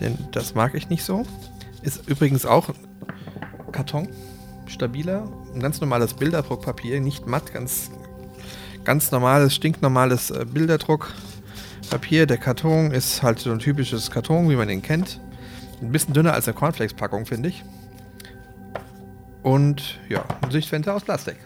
denn 0.00 0.16
das 0.32 0.54
mag 0.54 0.74
ich 0.74 0.88
nicht 0.88 1.04
so. 1.04 1.24
Ist 1.82 2.08
übrigens 2.08 2.46
auch 2.46 2.70
Karton, 3.72 4.08
stabiler, 4.66 5.28
ein 5.54 5.60
ganz 5.60 5.80
normales 5.80 6.14
Bilderdruckpapier, 6.14 7.00
nicht 7.00 7.26
matt, 7.26 7.52
ganz, 7.52 7.90
ganz 8.84 9.10
normales, 9.10 9.54
stinknormales 9.54 10.30
äh, 10.30 10.46
Bilderdruckpapier. 10.46 12.26
Der 12.26 12.38
Karton 12.38 12.90
ist 12.90 13.22
halt 13.22 13.38
so 13.38 13.50
ein 13.50 13.58
typisches 13.58 14.10
Karton, 14.10 14.48
wie 14.48 14.56
man 14.56 14.68
den 14.68 14.82
kennt. 14.82 15.20
Ein 15.82 15.92
bisschen 15.92 16.14
dünner 16.14 16.34
als 16.34 16.46
eine 16.46 16.54
Cornflakes-Packung, 16.54 17.26
finde 17.26 17.48
ich. 17.48 17.64
Und 19.42 19.98
ja, 20.08 20.24
ein 20.42 20.50
Sichtfenster 20.50 20.94
aus 20.94 21.04
Plastik. 21.04 21.36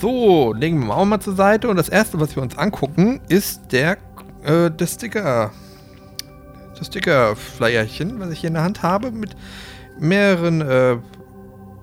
So, 0.00 0.52
legen 0.52 0.86
wir 0.86 0.96
auch 0.96 1.04
mal 1.04 1.18
zur 1.18 1.34
Seite. 1.34 1.68
Und 1.68 1.76
das 1.76 1.88
erste, 1.88 2.20
was 2.20 2.36
wir 2.36 2.42
uns 2.42 2.56
angucken, 2.56 3.20
ist 3.28 3.72
der, 3.72 3.98
äh, 4.44 4.70
der 4.70 4.86
Sticker. 4.86 5.50
Das 6.78 6.86
Sticker-Flyerchen, 6.86 8.20
was 8.20 8.30
ich 8.30 8.40
hier 8.40 8.48
in 8.48 8.54
der 8.54 8.62
Hand 8.62 8.84
habe, 8.84 9.10
mit 9.10 9.34
mehreren 9.98 10.60
äh, 10.60 10.98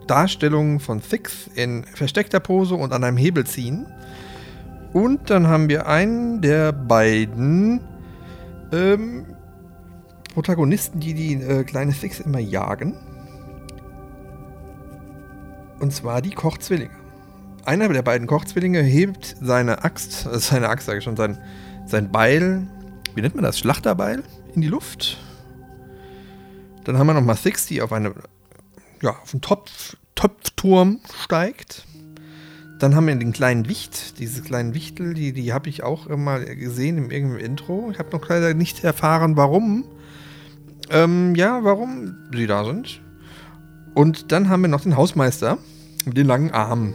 Darstellungen 0.07 0.79
von 0.79 1.01
Six 1.01 1.49
in 1.55 1.83
versteckter 1.83 2.39
Pose 2.39 2.75
und 2.75 2.93
an 2.93 3.03
einem 3.03 3.17
Hebel 3.17 3.45
ziehen. 3.45 3.85
Und 4.93 5.29
dann 5.29 5.47
haben 5.47 5.67
wir 5.67 5.87
einen 5.87 6.39
der 6.39 6.71
beiden 6.71 7.81
ähm, 8.71 9.25
Protagonisten, 10.33 11.01
die 11.01 11.13
die 11.13 11.33
äh, 11.33 11.65
kleine 11.65 11.91
Six 11.91 12.21
immer 12.21 12.39
jagen. 12.39 12.95
Und 15.81 15.91
zwar 15.91 16.21
die 16.21 16.31
Kochzwillinge. 16.31 17.04
Einer 17.65 17.89
der 17.89 18.03
beiden 18.03 18.27
Kochzwillinge 18.27 18.81
hebt 18.81 19.35
seine 19.41 19.83
Axt, 19.83 20.27
äh, 20.27 20.39
seine 20.39 20.69
Axt 20.69 20.85
sage 20.85 20.99
ich 20.99 21.03
schon, 21.03 21.17
sein, 21.17 21.39
sein 21.85 22.11
Beil, 22.11 22.67
wie 23.15 23.21
nennt 23.21 23.35
man 23.35 23.43
das, 23.43 23.57
Schlachterbeil, 23.57 24.23
in 24.53 24.61
die 24.61 24.67
Luft. 24.67 25.17
Dann 26.83 26.99
haben 26.99 27.07
wir 27.07 27.15
nochmal 27.15 27.35
Six, 27.35 27.65
die 27.65 27.81
auf, 27.81 27.91
eine, 27.91 28.13
ja, 29.01 29.11
auf 29.11 29.33
einen 29.33 29.41
Topf, 29.41 29.97
Topfturm 30.13 30.99
steigt. 31.23 31.85
Dann 32.77 32.93
haben 32.93 33.07
wir 33.07 33.15
den 33.15 33.33
kleinen 33.33 33.67
Wicht, 33.67 34.19
diese 34.19 34.43
kleinen 34.43 34.75
Wichtel, 34.75 35.15
die, 35.15 35.33
die 35.33 35.51
habe 35.51 35.69
ich 35.69 35.81
auch 35.81 36.07
mal 36.09 36.43
gesehen 36.55 36.97
im 36.97 37.09
irgendeinem 37.09 37.43
Intro. 37.43 37.89
Ich 37.91 37.97
habe 37.97 38.15
noch 38.15 38.27
leider 38.27 38.53
nicht 38.53 38.83
erfahren, 38.83 39.37
warum. 39.37 39.85
Ähm, 40.91 41.33
ja, 41.33 41.63
warum 41.63 42.15
sie 42.31 42.45
da 42.45 42.63
sind. 42.63 43.01
Und 43.95 44.31
dann 44.31 44.49
haben 44.49 44.61
wir 44.61 44.67
noch 44.67 44.81
den 44.81 44.97
Hausmeister 44.97 45.57
mit 46.05 46.17
den 46.17 46.27
langen 46.27 46.51
Armen. 46.51 46.93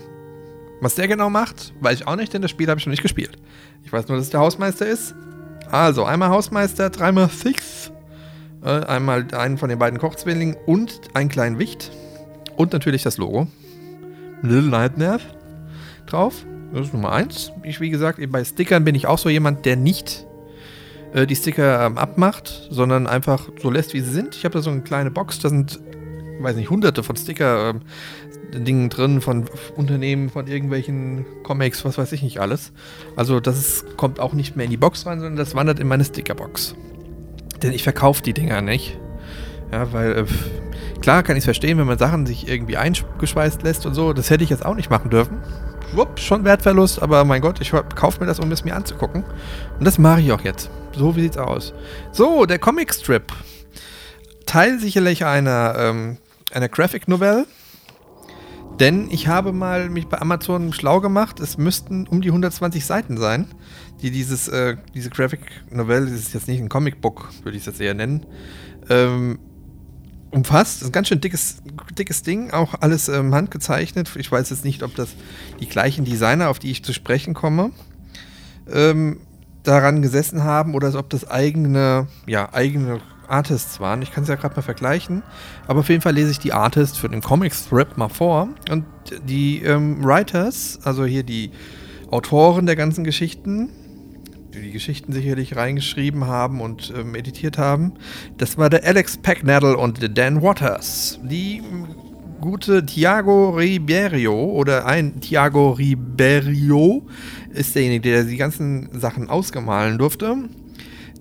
Was 0.81 0.95
der 0.95 1.09
genau 1.09 1.31
macht, 1.31 1.75
weiß 1.81 2.01
ich 2.01 2.07
auch 2.07 2.17
nicht, 2.17 2.33
denn 2.33 2.43
das 2.43 2.51
Spiel 2.51 2.69
habe 2.69 2.81
ich 2.81 2.87
noch 2.87 2.91
nicht 2.91 3.03
gespielt. 3.03 3.37
Ich 3.85 3.93
weiß 3.93 4.09
nur, 4.09 4.17
dass 4.17 4.27
es 4.27 4.31
der 4.31 4.41
Hausmeister 4.41 4.87
ist. 4.87 5.15
Also 5.71 6.05
einmal 6.05 6.31
Hausmeister, 6.31 6.91
dreimal 6.91 7.29
Six, 7.29 7.93
äh, 8.65 8.85
einmal 8.85 9.27
einen 9.35 9.59
von 9.59 9.69
den 9.69 9.79
beiden 9.79 9.99
Kochzwillingen 9.99 10.57
und 10.67 11.01
einen 11.15 11.29
kleinen 11.29 11.59
Wicht. 11.59 11.91
Und 12.57 12.73
natürlich 12.73 13.03
das 13.03 13.19
Logo. 13.19 13.47
Little 14.43 14.71
Nightmare 14.71 15.21
drauf. 16.07 16.45
Das 16.73 16.87
ist 16.87 16.95
Nummer 16.95 17.13
eins. 17.13 17.53
Ich, 17.63 17.81
wie 17.81 17.91
gesagt, 17.91 18.21
bei 18.31 18.45
Stickern 18.45 18.85
bin 18.85 18.95
ich 18.95 19.07
auch 19.07 19.19
so 19.19 19.29
jemand, 19.29 19.67
der 19.67 19.77
nicht 19.77 20.27
äh, 21.13 21.27
die 21.27 21.37
Sticker 21.37 21.85
ähm, 21.85 21.99
abmacht, 21.99 22.69
sondern 22.71 23.07
einfach 23.07 23.49
so 23.61 23.71
lässt, 23.71 23.95
wie 23.95 24.01
sie 24.01 24.11
sind. 24.11 24.35
Ich 24.35 24.45
habe 24.45 24.55
da 24.55 24.63
so 24.63 24.71
eine 24.71 24.83
kleine 24.83 25.11
Box, 25.11 25.41
da 25.41 25.49
sind, 25.49 25.81
weiß 26.43 26.57
nicht, 26.57 26.71
hunderte 26.71 27.03
von 27.03 27.17
Sticker. 27.17 27.71
Ähm, 27.71 27.81
Dingen 28.53 28.89
drin 28.89 29.21
von 29.21 29.45
Unternehmen, 29.77 30.29
von 30.29 30.49
irgendwelchen 30.49 31.25
Comics, 31.45 31.85
was 31.85 31.99
weiß 31.99 32.11
ich 32.11 32.23
nicht 32.23 32.41
alles. 32.41 32.73
Also 33.15 33.39
das 33.39 33.57
ist, 33.59 33.97
kommt 33.97 34.19
auch 34.19 34.33
nicht 34.33 34.57
mehr 34.57 34.65
in 34.65 34.73
die 34.73 34.77
Box 34.77 35.07
rein, 35.07 35.21
sondern 35.21 35.37
das 35.37 35.55
wandert 35.55 35.79
in 35.79 35.87
meine 35.87 36.05
Stickerbox. 36.05 36.75
Denn 37.63 37.73
ich 37.73 37.85
verkaufe 37.85 38.23
die 38.23 38.33
Dinger 38.33 38.61
nicht. 38.61 38.99
Ja, 39.71 39.93
weil 39.93 40.19
äh, 40.19 40.25
klar 41.01 41.23
kann 41.23 41.37
ich 41.37 41.43
es 41.43 41.45
verstehen, 41.45 41.79
wenn 41.79 41.87
man 41.87 41.99
Sachen 41.99 42.27
sich 42.27 42.49
irgendwie 42.49 42.77
eingeschweißt 42.77 43.63
lässt 43.63 43.87
und 43.87 43.95
so. 43.95 44.13
Das 44.13 44.31
hätte 44.31 44.43
ich 44.43 44.51
jetzt 44.51 44.67
auch 44.67 44.75
nicht 44.75 44.91
machen 44.91 45.11
dürfen 45.11 45.39
wupp, 45.93 46.19
schon 46.19 46.45
Wertverlust, 46.45 47.03
aber 47.03 47.25
mein 47.25 47.41
Gott, 47.41 47.61
ich 47.61 47.73
kaufe 47.95 48.21
mir 48.21 48.27
das, 48.27 48.41
um 48.41 48.51
es 48.53 48.65
mir 48.65 48.75
anzugucken. 48.75 49.25
Und 49.79 49.85
das 49.85 49.99
mache 49.99 50.21
ich 50.21 50.33
auch 50.33 50.43
jetzt. 50.43 50.71
So, 50.97 51.17
wie 51.17 51.23
sieht's 51.23 51.37
aus? 51.37 51.73
So, 52.13 52.47
der 52.47 52.59
Comicstrip. 52.59 53.33
Teil 54.47 54.79
sicherlich 54.81 55.25
einer, 55.25 55.75
ähm, 55.79 56.19
einer 56.53 56.69
Graphic 56.69 57.09
Novelle. 57.09 57.47
Denn 58.79 59.11
ich 59.11 59.29
habe 59.29 59.53
mal 59.53 59.91
mich 59.91 60.07
bei 60.07 60.19
Amazon 60.21 60.73
schlau 60.73 61.01
gemacht. 61.01 61.39
Es 61.39 61.59
müssten 61.59 62.07
um 62.07 62.23
die 62.23 62.29
120 62.29 62.87
Seiten 62.87 63.19
sein, 63.19 63.47
die 64.01 64.11
dieses, 64.11 64.49
äh, 64.49 64.77
diese 64.95 65.11
Graphic 65.11 65.41
Novelle, 65.71 66.07
das 66.07 66.15
ist 66.15 66.35
jetzt 66.35 66.49
nicht 66.49 66.61
ein 66.61 66.71
Comicbook, 66.71 67.29
würde 67.43 67.57
ich 67.57 67.63
es 67.63 67.67
jetzt 67.67 67.81
eher 67.81 67.95
nennen, 67.95 68.25
ähm, 68.89 69.39
umfasst. 70.31 70.77
Das 70.77 70.83
ist 70.83 70.89
ein 70.89 70.93
ganz 70.93 71.09
schön 71.09 71.21
dickes, 71.21 71.63
dickes 71.99 72.23
Ding, 72.23 72.53
auch 72.53 72.75
alles 72.81 73.09
ähm, 73.09 73.35
handgezeichnet. 73.35 74.11
Ich 74.17 74.33
weiß 74.33 74.49
jetzt 74.49 74.65
nicht, 74.65 74.83
ob 74.83 74.95
das 74.95 75.11
die 75.61 75.69
gleichen 75.69 76.07
Designer, 76.07 76.49
auf 76.49 76.59
die 76.59 76.71
ich 76.71 76.83
zu 76.83 76.95
sprechen 76.95 77.35
komme, 77.35 77.73
ähm, 78.73 79.21
daran 79.63 80.01
gesessen 80.01 80.45
haben 80.45 80.75
oder 80.75 80.95
ob 80.95 81.11
das 81.11 81.29
eigene, 81.29 82.07
ja, 82.27 82.53
eigene 82.55 83.01
Artists 83.31 83.81
waren. 83.81 84.03
Ich 84.03 84.13
kann 84.13 84.25
es 84.25 84.29
ja 84.29 84.35
gerade 84.35 84.57
mal 84.57 84.63
vergleichen. 84.63 85.23
Aber 85.67 85.81
auf 85.81 85.89
jeden 85.89 86.03
Fall 86.03 86.15
lese 86.15 86.31
ich 86.31 86.39
die 86.39 86.53
Artists 86.53 86.99
für 86.99 87.09
den 87.09 87.21
Comic-Strip 87.21 87.97
mal 87.97 88.09
vor. 88.09 88.49
Und 88.71 88.85
die 89.25 89.63
ähm, 89.63 90.05
Writers, 90.05 90.81
also 90.85 91.05
hier 91.05 91.23
die 91.23 91.51
Autoren 92.11 92.67
der 92.67 92.77
ganzen 92.77 93.05
Geschichten, 93.05 93.71
die 94.53 94.63
die 94.63 94.73
Geschichten 94.73 95.13
sicherlich 95.13 95.57
reingeschrieben 95.57 96.27
haben 96.27 96.61
und 96.61 96.93
ähm, 96.97 97.15
editiert 97.15 97.57
haben. 97.57 97.95
Das 98.37 98.59
war 98.59 98.69
der 98.69 98.85
Alex 98.85 99.17
Packnadle 99.17 99.77
und 99.77 100.03
der 100.03 100.09
Dan 100.09 100.43
Waters. 100.43 101.21
Die 101.23 101.63
gute 102.41 102.85
Thiago 102.85 103.51
Ribeiro 103.51 104.47
oder 104.47 104.87
ein 104.87 105.21
Thiago 105.21 105.73
Ribeiro 105.73 107.07
ist 107.53 107.75
derjenige, 107.75 108.11
der 108.11 108.25
die 108.25 108.37
ganzen 108.37 108.89
Sachen 108.99 109.29
ausgemalen 109.29 109.99
durfte. 109.99 110.37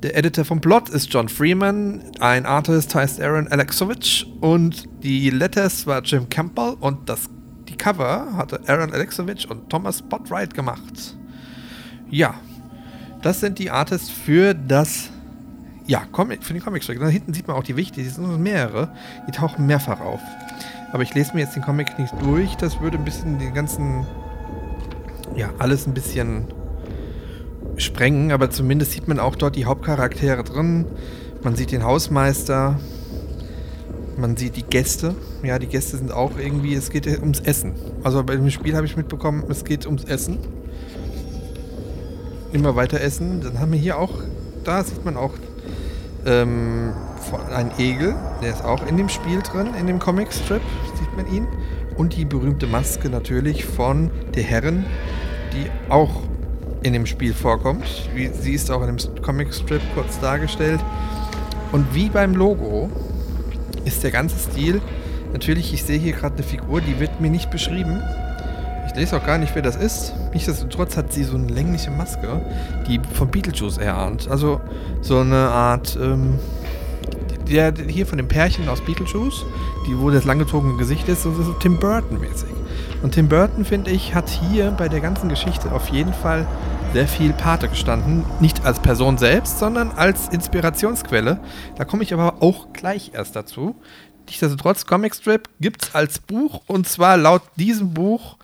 Der 0.01 0.15
Editor 0.15 0.45
vom 0.45 0.61
Plot 0.61 0.87
ist 0.87 1.13
John 1.13 1.27
Freeman, 1.27 2.01
ein 2.21 2.45
Artist 2.45 2.95
heißt 2.95 3.19
Aaron 3.19 3.49
Alexovich 3.49 4.25
und 4.39 4.87
die 5.03 5.29
Letters 5.29 5.85
war 5.87 6.01
Jim 6.03 6.29
Campbell 6.29 6.77
und 6.79 7.09
das, 7.09 7.29
die 7.67 7.75
Cover 7.75 8.27
hatte 8.37 8.61
Aaron 8.67 8.93
Alexovich 8.93 9.49
und 9.49 9.69
Thomas 9.69 10.01
Botwright 10.01 10.53
gemacht. 10.53 11.17
Ja, 12.09 12.35
das 13.21 13.41
sind 13.41 13.59
die 13.59 13.71
Artists 13.71 14.09
für 14.09 14.53
das, 14.53 15.09
ja, 15.85 16.05
Comic, 16.13 16.45
für 16.45 16.53
den 16.53 16.63
Comic-Strip. 16.63 16.97
Da 16.97 17.09
hinten 17.09 17.33
sieht 17.33 17.49
man 17.49 17.57
auch 17.57 17.63
die 17.63 17.75
wichtigen, 17.75 18.07
die 18.07 18.13
sind 18.13 18.39
mehrere, 18.41 18.95
die 19.27 19.31
tauchen 19.31 19.65
mehrfach 19.65 19.99
auf. 19.99 20.21
Aber 20.93 21.03
ich 21.03 21.13
lese 21.13 21.33
mir 21.33 21.41
jetzt 21.41 21.57
den 21.57 21.63
Comic 21.63 21.99
nicht 21.99 22.13
durch, 22.21 22.55
das 22.55 22.79
würde 22.79 22.97
ein 22.97 23.03
bisschen 23.03 23.37
den 23.37 23.53
ganzen, 23.53 24.07
ja, 25.35 25.49
alles 25.59 25.87
ein 25.87 25.93
bisschen 25.93 26.45
sprengen, 27.77 28.31
aber 28.31 28.49
zumindest 28.49 28.91
sieht 28.91 29.07
man 29.07 29.19
auch 29.19 29.35
dort 29.35 29.55
die 29.55 29.65
Hauptcharaktere 29.65 30.43
drin. 30.43 30.85
Man 31.43 31.55
sieht 31.55 31.71
den 31.71 31.83
Hausmeister, 31.83 32.79
man 34.17 34.35
sieht 34.35 34.55
die 34.57 34.63
Gäste. 34.63 35.15
Ja, 35.43 35.59
die 35.59 35.67
Gäste 35.67 35.97
sind 35.97 36.11
auch 36.11 36.37
irgendwie, 36.37 36.73
es 36.73 36.89
geht 36.89 37.07
ums 37.07 37.39
Essen. 37.39 37.73
Also 38.03 38.23
bei 38.23 38.35
dem 38.35 38.49
Spiel 38.49 38.75
habe 38.75 38.85
ich 38.85 38.97
mitbekommen, 38.97 39.43
es 39.49 39.63
geht 39.63 39.85
ums 39.85 40.03
Essen 40.03 40.39
immer 42.51 42.75
weiter 42.75 43.01
essen. 43.01 43.41
Dann 43.41 43.59
haben 43.59 43.71
wir 43.71 43.79
hier 43.79 43.97
auch, 43.97 44.13
da 44.63 44.83
sieht 44.83 45.03
man 45.05 45.17
auch 45.17 45.33
ähm, 46.25 46.93
einen 47.53 47.71
Egel, 47.77 48.15
der 48.41 48.51
ist 48.51 48.63
auch 48.63 48.85
in 48.87 48.97
dem 48.97 49.09
Spiel 49.09 49.41
drin, 49.41 49.69
in 49.79 49.87
dem 49.87 49.99
Comicstrip, 49.99 50.61
sieht 50.97 51.15
man 51.15 51.33
ihn. 51.33 51.47
Und 51.95 52.15
die 52.15 52.25
berühmte 52.25 52.67
Maske 52.67 53.09
natürlich 53.09 53.65
von 53.65 54.09
der 54.35 54.43
Herren, 54.43 54.85
die 55.53 55.69
auch 55.91 56.21
in 56.83 56.93
dem 56.93 57.05
Spiel 57.05 57.33
vorkommt. 57.33 58.09
Wie, 58.13 58.29
sie 58.29 58.53
ist 58.53 58.71
auch 58.71 58.81
in 58.85 58.97
dem 58.97 59.21
Comicstrip 59.21 59.81
kurz 59.93 60.19
dargestellt. 60.19 60.79
Und 61.71 61.93
wie 61.93 62.09
beim 62.09 62.35
Logo 62.35 62.89
ist 63.85 64.03
der 64.03 64.11
ganze 64.11 64.37
Stil, 64.39 64.81
natürlich, 65.33 65.73
ich 65.73 65.83
sehe 65.83 65.99
hier 65.99 66.13
gerade 66.13 66.35
eine 66.35 66.43
Figur, 66.43 66.81
die 66.81 66.99
wird 66.99 67.21
mir 67.21 67.29
nicht 67.29 67.51
beschrieben. 67.51 68.01
Ich 68.87 68.95
lese 68.95 69.17
auch 69.17 69.25
gar 69.25 69.37
nicht, 69.37 69.53
wer 69.53 69.61
das 69.61 69.75
ist. 69.75 70.13
Nichtsdestotrotz 70.33 70.97
hat 70.97 71.13
sie 71.13 71.23
so 71.23 71.37
eine 71.37 71.47
längliche 71.47 71.91
Maske, 71.91 72.41
die 72.87 72.99
von 73.13 73.29
Beetlejuice 73.29 73.77
erahnt. 73.77 74.27
Also 74.29 74.59
so 75.01 75.19
eine 75.19 75.35
Art, 75.35 75.97
ähm, 76.01 76.39
der, 77.49 77.73
hier 77.87 78.07
von 78.07 78.17
dem 78.17 78.27
Pärchen 78.27 78.67
aus 78.67 78.81
Beetlejuice, 78.81 79.45
die, 79.87 79.97
wo 79.99 80.09
das 80.09 80.25
langgezogene 80.25 80.75
Gesicht 80.77 81.07
ist, 81.07 81.23
so, 81.23 81.31
so 81.33 81.53
Tim 81.53 81.79
Burton-mäßig. 81.79 82.49
Und 83.01 83.13
Tim 83.13 83.29
Burton, 83.29 83.63
finde 83.63 83.91
ich, 83.91 84.13
hat 84.13 84.29
hier 84.29 84.71
bei 84.71 84.89
der 84.89 84.99
ganzen 84.99 85.29
Geschichte 85.29 85.71
auf 85.71 85.87
jeden 85.87 86.13
Fall 86.13 86.45
sehr 86.91 87.07
viel 87.07 87.31
Pate 87.31 87.69
gestanden. 87.69 88.25
Nicht 88.41 88.65
als 88.65 88.79
Person 88.79 89.17
selbst, 89.17 89.59
sondern 89.59 89.91
als 89.91 90.27
Inspirationsquelle. 90.29 91.39
Da 91.77 91.85
komme 91.85 92.03
ich 92.03 92.13
aber 92.13 92.41
auch 92.41 92.73
gleich 92.73 93.11
erst 93.13 93.35
dazu. 93.37 93.75
Nichtsdestotrotz, 94.27 94.85
Comic 94.85 95.15
Strip 95.15 95.49
gibt 95.61 95.83
es 95.83 95.95
als 95.95 96.19
Buch 96.19 96.61
und 96.67 96.87
zwar 96.87 97.15
laut 97.15 97.41
diesem 97.55 97.93
Buch 97.93 98.37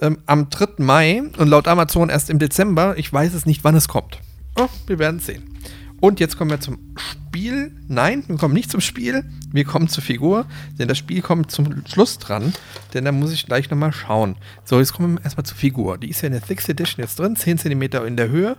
ähm, 0.00 0.18
am 0.26 0.50
3. 0.50 0.84
Mai 0.84 1.22
und 1.38 1.48
laut 1.48 1.66
Amazon 1.66 2.10
erst 2.10 2.28
im 2.28 2.38
Dezember. 2.38 2.96
Ich 2.98 3.10
weiß 3.10 3.32
es 3.32 3.46
nicht, 3.46 3.64
wann 3.64 3.74
es 3.74 3.88
kommt. 3.88 4.18
Oh, 4.56 4.68
wir 4.86 4.98
werden 4.98 5.18
sehen. 5.18 5.58
Und 6.00 6.20
jetzt 6.20 6.36
kommen 6.36 6.50
wir 6.50 6.60
zum 6.60 6.78
Spiel. 6.96 7.72
Nein, 7.88 8.22
wir 8.28 8.36
kommen 8.36 8.54
nicht 8.54 8.70
zum 8.70 8.80
Spiel. 8.80 9.24
Wir 9.52 9.64
kommen 9.64 9.88
zur 9.88 10.02
Figur. 10.02 10.46
Denn 10.78 10.88
das 10.88 10.98
Spiel 10.98 11.22
kommt 11.22 11.50
zum 11.50 11.84
Schluss 11.86 12.18
dran. 12.18 12.52
Denn 12.94 13.04
da 13.04 13.12
muss 13.12 13.32
ich 13.32 13.46
gleich 13.46 13.68
nochmal 13.70 13.92
schauen. 13.92 14.36
So, 14.64 14.78
jetzt 14.78 14.92
kommen 14.92 15.16
wir 15.16 15.24
erstmal 15.24 15.46
zur 15.46 15.56
Figur. 15.56 15.98
Die 15.98 16.10
ist 16.10 16.22
ja 16.22 16.26
in 16.26 16.32
der 16.32 16.42
Sixth 16.42 16.68
Edition 16.68 17.02
jetzt 17.02 17.18
drin. 17.18 17.34
10 17.34 17.58
cm 17.58 17.82
in 18.06 18.16
der 18.16 18.28
Höhe. 18.28 18.56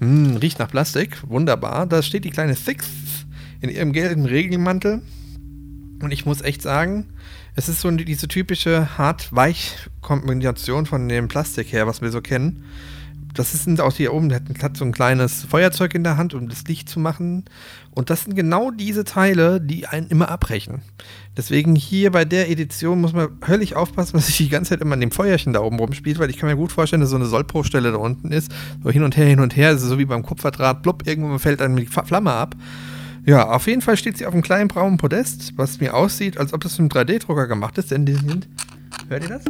Hm, 0.00 0.36
riecht 0.36 0.58
nach 0.58 0.70
Plastik. 0.70 1.16
Wunderbar. 1.26 1.86
Da 1.86 2.02
steht 2.02 2.24
die 2.24 2.30
kleine 2.30 2.54
Sixth 2.54 2.90
in 3.60 3.70
ihrem 3.70 3.92
gelben 3.92 4.26
Regelmantel. 4.26 5.00
Und 6.02 6.12
ich 6.12 6.26
muss 6.26 6.42
echt 6.42 6.60
sagen, 6.62 7.06
Es 7.54 7.68
ist 7.68 7.82
so 7.82 7.90
diese 7.90 8.28
typische 8.28 8.96
hart-weich-Kombination 8.96 10.86
von 10.86 11.06
dem 11.08 11.28
Plastik 11.28 11.70
her, 11.72 11.86
was 11.86 12.00
wir 12.00 12.10
so 12.10 12.22
kennen. 12.22 12.64
Das 13.34 13.52
sind 13.52 13.80
auch 13.80 13.94
hier 13.94 14.12
oben, 14.12 14.28
der 14.28 14.42
hat 14.62 14.76
so 14.76 14.84
ein 14.84 14.92
kleines 14.92 15.44
Feuerzeug 15.44 15.94
in 15.94 16.04
der 16.04 16.18
Hand, 16.18 16.34
um 16.34 16.48
das 16.48 16.64
Licht 16.64 16.88
zu 16.88 17.00
machen. 17.00 17.44
Und 17.90 18.10
das 18.10 18.24
sind 18.24 18.34
genau 18.34 18.70
diese 18.70 19.04
Teile, 19.04 19.60
die 19.60 19.86
einen 19.86 20.08
immer 20.08 20.28
abbrechen. 20.28 20.82
Deswegen 21.36 21.74
hier 21.74 22.10
bei 22.10 22.26
der 22.26 22.50
Edition 22.50 23.00
muss 23.00 23.14
man 23.14 23.28
höllisch 23.46 23.74
aufpassen, 23.74 24.16
dass 24.16 24.26
sich 24.26 24.36
die 24.36 24.48
ganze 24.50 24.70
Zeit 24.70 24.82
immer 24.82 24.94
an 24.94 25.00
dem 25.00 25.10
Feuerchen 25.10 25.54
da 25.54 25.60
oben 25.60 25.78
rumspielt, 25.78 26.18
weil 26.18 26.28
ich 26.28 26.36
kann 26.36 26.48
mir 26.48 26.56
gut 26.56 26.72
vorstellen, 26.72 27.00
dass 27.00 27.10
so 27.10 27.16
eine 27.16 27.26
Sollbruchstelle 27.26 27.92
da 27.92 27.98
unten 27.98 28.32
ist. 28.32 28.52
So 28.82 28.90
hin 28.90 29.02
und 29.02 29.16
her, 29.16 29.26
hin 29.26 29.40
und 29.40 29.56
her, 29.56 29.68
also 29.68 29.88
so 29.88 29.98
wie 29.98 30.04
beim 30.04 30.22
Kupferdraht, 30.22 30.82
blub, 30.82 31.06
irgendwann 31.06 31.38
fällt 31.38 31.60
dann 31.60 31.76
die 31.76 31.86
Flamme 31.86 32.32
ab. 32.32 32.54
Ja, 33.24 33.48
auf 33.48 33.66
jeden 33.66 33.82
Fall 33.82 33.96
steht 33.96 34.18
sie 34.18 34.26
auf 34.26 34.34
einem 34.34 34.42
kleinen 34.42 34.68
braunen 34.68 34.98
Podest, 34.98 35.52
was 35.56 35.80
mir 35.80 35.94
aussieht, 35.94 36.38
als 36.38 36.52
ob 36.52 36.60
das 36.62 36.78
mit 36.78 36.94
einem 36.94 37.06
3D-Drucker 37.06 37.46
gemacht 37.46 37.78
ist, 37.78 37.92
denn 37.92 38.04
die 38.04 38.14
sind, 38.14 38.48
hört 39.08 39.22
ihr 39.22 39.28
das? 39.28 39.44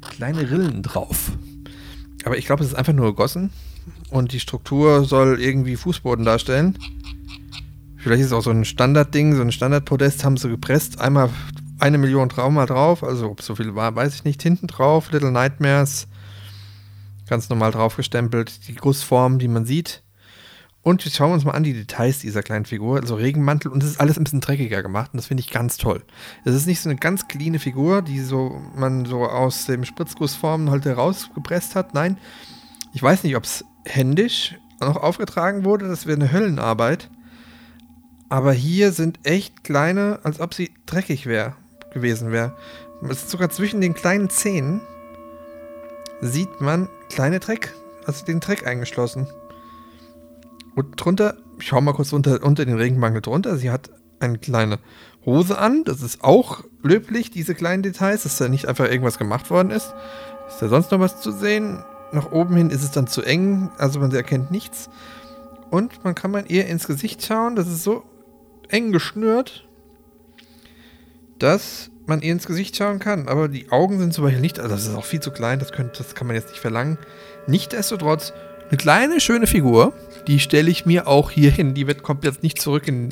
Kleine 0.00 0.50
Rillen 0.50 0.82
drauf. 0.82 1.30
Aber 2.26 2.36
ich 2.36 2.44
glaube, 2.44 2.64
es 2.64 2.70
ist 2.70 2.74
einfach 2.74 2.92
nur 2.92 3.06
gegossen 3.06 3.50
und 4.10 4.32
die 4.32 4.40
Struktur 4.40 5.04
soll 5.04 5.40
irgendwie 5.40 5.76
Fußboden 5.76 6.24
darstellen. 6.24 6.76
Vielleicht 7.98 8.22
ist 8.22 8.26
es 8.26 8.32
auch 8.32 8.42
so 8.42 8.50
ein 8.50 8.64
Standardding, 8.64 9.36
so 9.36 9.42
ein 9.42 9.52
Standardpodest 9.52 10.24
haben 10.24 10.36
sie 10.36 10.48
gepresst, 10.48 11.00
einmal 11.00 11.30
eine 11.78 11.98
Million 11.98 12.28
Trauma 12.28 12.66
drauf, 12.66 13.04
also 13.04 13.30
ob 13.30 13.42
so 13.42 13.54
viel 13.54 13.76
war, 13.76 13.94
weiß 13.94 14.12
ich 14.12 14.24
nicht. 14.24 14.42
Hinten 14.42 14.66
drauf, 14.66 15.12
Little 15.12 15.30
Nightmares, 15.30 16.08
ganz 17.28 17.48
normal 17.48 17.70
draufgestempelt, 17.70 18.66
die 18.66 18.74
Gussform, 18.74 19.38
die 19.38 19.46
man 19.46 19.64
sieht. 19.64 20.02
Und 20.86 21.04
wir 21.04 21.10
schauen 21.10 21.32
uns 21.32 21.44
mal 21.44 21.50
an 21.50 21.64
die 21.64 21.72
Details 21.72 22.20
dieser 22.20 22.44
kleinen 22.44 22.64
Figur. 22.64 23.00
Also 23.00 23.16
Regenmantel 23.16 23.72
und 23.72 23.82
es 23.82 23.90
ist 23.90 24.00
alles 24.00 24.18
ein 24.18 24.22
bisschen 24.22 24.40
dreckiger 24.40 24.84
gemacht 24.84 25.10
und 25.12 25.16
das 25.16 25.26
finde 25.26 25.40
ich 25.40 25.50
ganz 25.50 25.78
toll. 25.78 26.04
Es 26.44 26.54
ist 26.54 26.68
nicht 26.68 26.80
so 26.80 26.88
eine 26.88 26.96
ganz 26.96 27.26
cleane 27.26 27.58
Figur, 27.58 28.02
die 28.02 28.20
so 28.20 28.62
man 28.76 29.04
so 29.04 29.24
aus 29.24 29.66
dem 29.66 29.84
Spritzgussformen 29.84 30.70
halt 30.70 30.84
herausgepresst 30.84 31.74
hat. 31.74 31.92
Nein, 31.92 32.18
ich 32.92 33.02
weiß 33.02 33.24
nicht, 33.24 33.34
ob 33.34 33.42
es 33.42 33.64
händisch 33.84 34.54
noch 34.78 34.96
aufgetragen 34.96 35.64
wurde. 35.64 35.88
Das 35.88 36.06
wäre 36.06 36.20
eine 36.20 36.30
Höllenarbeit. 36.30 37.10
Aber 38.28 38.52
hier 38.52 38.92
sind 38.92 39.18
echt 39.24 39.64
kleine, 39.64 40.20
als 40.22 40.38
ob 40.38 40.54
sie 40.54 40.70
dreckig 40.86 41.26
wäre 41.26 41.56
gewesen 41.92 42.30
wäre. 42.30 42.56
Es 43.02 43.24
ist 43.24 43.30
sogar 43.30 43.50
zwischen 43.50 43.80
den 43.80 43.94
kleinen 43.94 44.30
Zähnen 44.30 44.80
sieht 46.20 46.60
man 46.60 46.88
kleine 47.10 47.40
Dreck, 47.40 47.74
also 48.04 48.24
den 48.24 48.38
Dreck 48.38 48.68
eingeschlossen. 48.68 49.26
Und 50.76 51.02
drunter, 51.02 51.38
ich 51.58 51.66
schau 51.66 51.80
mal 51.80 51.94
kurz 51.94 52.12
unter, 52.12 52.44
unter 52.44 52.64
den 52.64 52.76
Regenmangel 52.76 53.22
drunter. 53.22 53.56
Sie 53.56 53.70
hat 53.70 53.90
eine 54.20 54.38
kleine 54.38 54.78
Hose 55.24 55.58
an. 55.58 55.84
Das 55.84 56.02
ist 56.02 56.22
auch 56.22 56.64
löblich, 56.82 57.30
diese 57.30 57.54
kleinen 57.54 57.82
Details, 57.82 58.22
dass 58.22 58.36
da 58.36 58.48
nicht 58.48 58.66
einfach 58.66 58.84
irgendwas 58.84 59.18
gemacht 59.18 59.50
worden 59.50 59.70
ist. 59.70 59.94
Ist 60.48 60.60
da 60.60 60.68
sonst 60.68 60.92
noch 60.92 61.00
was 61.00 61.20
zu 61.20 61.32
sehen? 61.32 61.82
Nach 62.12 62.30
oben 62.30 62.54
hin 62.56 62.70
ist 62.70 62.84
es 62.84 62.92
dann 62.92 63.06
zu 63.06 63.22
eng, 63.22 63.70
also 63.78 63.98
man 63.98 64.12
erkennt 64.12 64.50
nichts. 64.50 64.88
Und 65.70 66.04
man 66.04 66.14
kann 66.14 66.30
man 66.30 66.46
ihr 66.46 66.66
ins 66.66 66.86
Gesicht 66.86 67.24
schauen. 67.24 67.56
Das 67.56 67.66
ist 67.66 67.82
so 67.82 68.04
eng 68.68 68.92
geschnürt, 68.92 69.66
dass 71.38 71.90
man 72.04 72.20
ihr 72.20 72.32
ins 72.32 72.46
Gesicht 72.46 72.76
schauen 72.76 72.98
kann. 72.98 73.28
Aber 73.28 73.48
die 73.48 73.70
Augen 73.70 73.98
sind 73.98 74.12
zum 74.12 74.24
Beispiel 74.24 74.42
nicht, 74.42 74.60
also 74.60 74.74
das 74.74 74.86
ist 74.86 74.94
auch 74.94 75.04
viel 75.04 75.20
zu 75.20 75.30
klein, 75.30 75.58
das, 75.58 75.72
könnte, 75.72 76.02
das 76.02 76.14
kann 76.14 76.26
man 76.26 76.36
jetzt 76.36 76.50
nicht 76.50 76.60
verlangen. 76.60 76.98
Nichtsdestotrotz 77.46 78.34
eine 78.68 78.76
kleine, 78.76 79.20
schöne 79.20 79.46
Figur. 79.46 79.92
Die 80.26 80.40
stelle 80.40 80.70
ich 80.70 80.86
mir 80.86 81.06
auch 81.06 81.30
hier 81.30 81.50
hin. 81.50 81.74
Die 81.74 81.86
wird, 81.86 82.02
kommt 82.02 82.24
jetzt 82.24 82.42
nicht 82.42 82.60
zurück 82.60 82.88
in, 82.88 83.10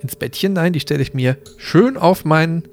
ins 0.00 0.16
Bettchen. 0.16 0.52
Nein, 0.52 0.72
die 0.72 0.80
stelle 0.80 1.02
ich 1.02 1.14
mir 1.14 1.36
schön 1.56 1.96
auf 1.96 2.24
meinen. 2.24 2.68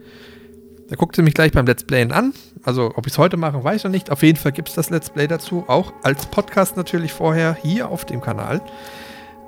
Da 0.89 0.95
guckt 0.95 1.15
sie 1.15 1.21
mich 1.21 1.33
gleich 1.33 1.51
beim 1.51 1.65
Let's 1.65 1.83
Playen 1.83 2.11
an. 2.11 2.33
Also, 2.63 2.93
ob 2.95 3.07
ich 3.07 3.13
es 3.13 3.17
heute 3.17 3.37
mache, 3.37 3.63
weiß 3.63 3.77
ich 3.77 3.83
noch 3.83 3.91
nicht. 3.91 4.11
Auf 4.11 4.23
jeden 4.23 4.37
Fall 4.37 4.51
gibt 4.51 4.69
es 4.69 4.75
das 4.75 4.89
Let's 4.89 5.09
Play 5.09 5.27
dazu. 5.27 5.65
Auch 5.67 5.93
als 6.03 6.25
Podcast 6.27 6.77
natürlich 6.77 7.13
vorher 7.13 7.57
hier 7.61 7.89
auf 7.89 8.05
dem 8.05 8.21
Kanal. 8.21 8.61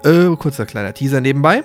Äh, 0.03 0.35
kurzer 0.37 0.65
kleiner 0.65 0.93
Teaser 0.93 1.21
nebenbei. 1.21 1.63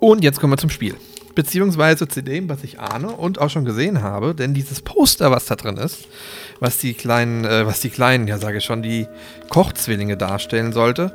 Und 0.00 0.24
jetzt 0.24 0.40
kommen 0.40 0.52
wir 0.52 0.58
zum 0.58 0.70
Spiel. 0.70 0.94
Beziehungsweise 1.36 2.08
zu 2.08 2.22
dem, 2.22 2.48
was 2.48 2.64
ich 2.64 2.80
ahne 2.80 3.08
und 3.08 3.38
auch 3.38 3.50
schon 3.50 3.66
gesehen 3.66 4.02
habe. 4.02 4.34
Denn 4.34 4.54
dieses 4.54 4.80
Poster, 4.80 5.30
was 5.30 5.44
da 5.44 5.54
drin 5.54 5.76
ist, 5.76 6.08
was 6.60 6.78
die 6.78 6.94
kleinen, 6.94 7.44
äh, 7.44 7.66
was 7.66 7.80
die 7.80 7.90
kleinen, 7.90 8.26
ja 8.26 8.38
sage 8.38 8.58
ich 8.58 8.64
schon, 8.64 8.82
die 8.82 9.06
Kochzwillinge 9.50 10.16
darstellen 10.16 10.72
sollte. 10.72 11.14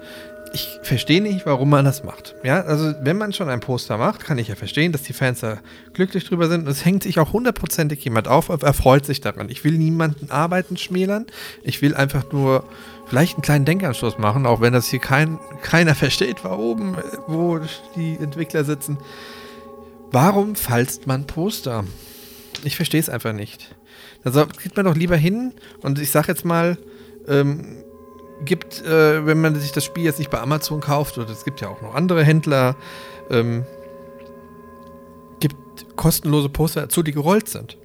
Ich 0.53 0.79
verstehe 0.83 1.21
nicht, 1.21 1.47
warum 1.47 1.71
man 1.71 1.85
das 1.85 2.03
macht. 2.03 2.35
Ja, 2.43 2.61
also 2.61 2.93
wenn 3.01 3.17
man 3.17 3.33
schon 3.33 3.49
ein 3.49 3.61
Poster 3.61 3.97
macht, 3.97 4.23
kann 4.23 4.37
ich 4.37 4.49
ja 4.49 4.55
verstehen, 4.55 4.91
dass 4.91 5.01
die 5.01 5.13
Fans 5.13 5.39
da 5.39 5.57
glücklich 5.93 6.25
drüber 6.25 6.47
sind. 6.49 6.67
Und 6.67 6.71
es 6.71 6.85
hängt 6.85 7.01
sich 7.01 7.17
auch 7.17 7.33
hundertprozentig 7.33 8.03
jemand 8.03 8.27
auf, 8.27 8.49
er 8.49 8.73
freut 8.73 9.05
sich 9.05 9.21
daran. 9.21 9.49
Ich 9.49 9.63
will 9.63 9.73
niemanden 9.73 10.29
arbeiten 10.29 10.77
schmälern. 10.77 11.25
Ich 11.63 11.81
will 11.81 11.95
einfach 11.95 12.31
nur 12.31 12.65
vielleicht 13.07 13.35
einen 13.35 13.43
kleinen 13.43 13.65
Denkanstoß 13.65 14.19
machen, 14.19 14.45
auch 14.45 14.61
wenn 14.61 14.73
das 14.73 14.87
hier 14.87 14.99
kein, 14.99 15.39
keiner 15.63 15.95
versteht, 16.05 16.43
warum, 16.43 16.95
wo 17.25 17.59
die 17.95 18.17
Entwickler 18.21 18.65
sitzen. 18.65 18.99
Warum 20.11 20.55
falzt 20.55 21.07
man 21.07 21.25
Poster? 21.25 21.85
Ich 22.63 22.75
verstehe 22.75 22.99
es 22.99 23.09
einfach 23.09 23.33
nicht. 23.33 23.75
Also 24.23 24.45
geht 24.45 24.75
man 24.75 24.85
doch 24.85 24.95
lieber 24.95 25.15
hin 25.15 25.53
und 25.81 25.99
ich 25.99 26.11
sag 26.11 26.27
jetzt 26.27 26.45
mal, 26.45 26.77
ähm, 27.27 27.83
gibt, 28.43 28.81
äh, 28.83 29.25
wenn 29.25 29.39
man 29.39 29.55
sich 29.55 29.71
das 29.71 29.85
Spiel 29.85 30.03
jetzt 30.03 30.19
nicht 30.19 30.29
bei 30.29 30.39
Amazon 30.39 30.81
kauft, 30.81 31.17
oder 31.17 31.29
es 31.29 31.45
gibt 31.45 31.61
ja 31.61 31.69
auch 31.69 31.81
noch 31.81 31.95
andere 31.95 32.23
Händler, 32.23 32.75
ähm, 33.29 33.65
gibt 35.39 35.95
kostenlose 35.95 36.49
Poster 36.49 36.81
dazu, 36.81 37.03
die 37.03 37.13
gerollt 37.13 37.47
sind. 37.47 37.77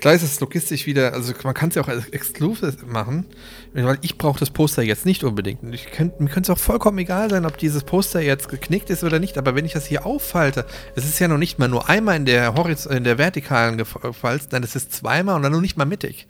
Klar 0.00 0.14
ist 0.14 0.22
es 0.22 0.38
logistisch 0.38 0.86
wieder, 0.86 1.12
also 1.12 1.32
man 1.42 1.54
kann 1.54 1.70
es 1.70 1.74
ja 1.74 1.82
auch 1.82 1.88
als 1.88 2.08
Exclusive 2.10 2.86
machen, 2.86 3.26
weil 3.72 3.98
ich 4.02 4.16
brauche 4.16 4.38
das 4.38 4.50
Poster 4.50 4.82
jetzt 4.82 5.06
nicht 5.06 5.24
unbedingt. 5.24 5.60
Ich 5.74 5.90
könnt, 5.90 6.20
mir 6.20 6.28
könnte 6.28 6.52
es 6.52 6.56
auch 6.56 6.62
vollkommen 6.62 6.98
egal 6.98 7.30
sein, 7.30 7.44
ob 7.46 7.58
dieses 7.58 7.82
Poster 7.82 8.20
jetzt 8.20 8.48
geknickt 8.48 8.90
ist 8.90 9.02
oder 9.02 9.18
nicht, 9.18 9.38
aber 9.38 9.56
wenn 9.56 9.64
ich 9.64 9.72
das 9.72 9.86
hier 9.86 10.06
auffalte, 10.06 10.66
es 10.94 11.04
ist 11.04 11.18
ja 11.18 11.26
noch 11.26 11.38
nicht 11.38 11.58
mal 11.58 11.68
nur 11.68 11.88
einmal 11.88 12.16
in 12.16 12.26
der, 12.26 12.54
Horiz 12.54 12.86
in 12.86 13.02
der 13.02 13.18
vertikalen 13.18 13.76
gefalzt, 13.76 14.52
nein, 14.52 14.62
es 14.62 14.76
ist 14.76 14.92
zweimal 14.92 15.34
und 15.34 15.42
dann 15.42 15.52
noch 15.52 15.60
nicht 15.60 15.76
mal 15.76 15.84
mittig. 15.84 16.28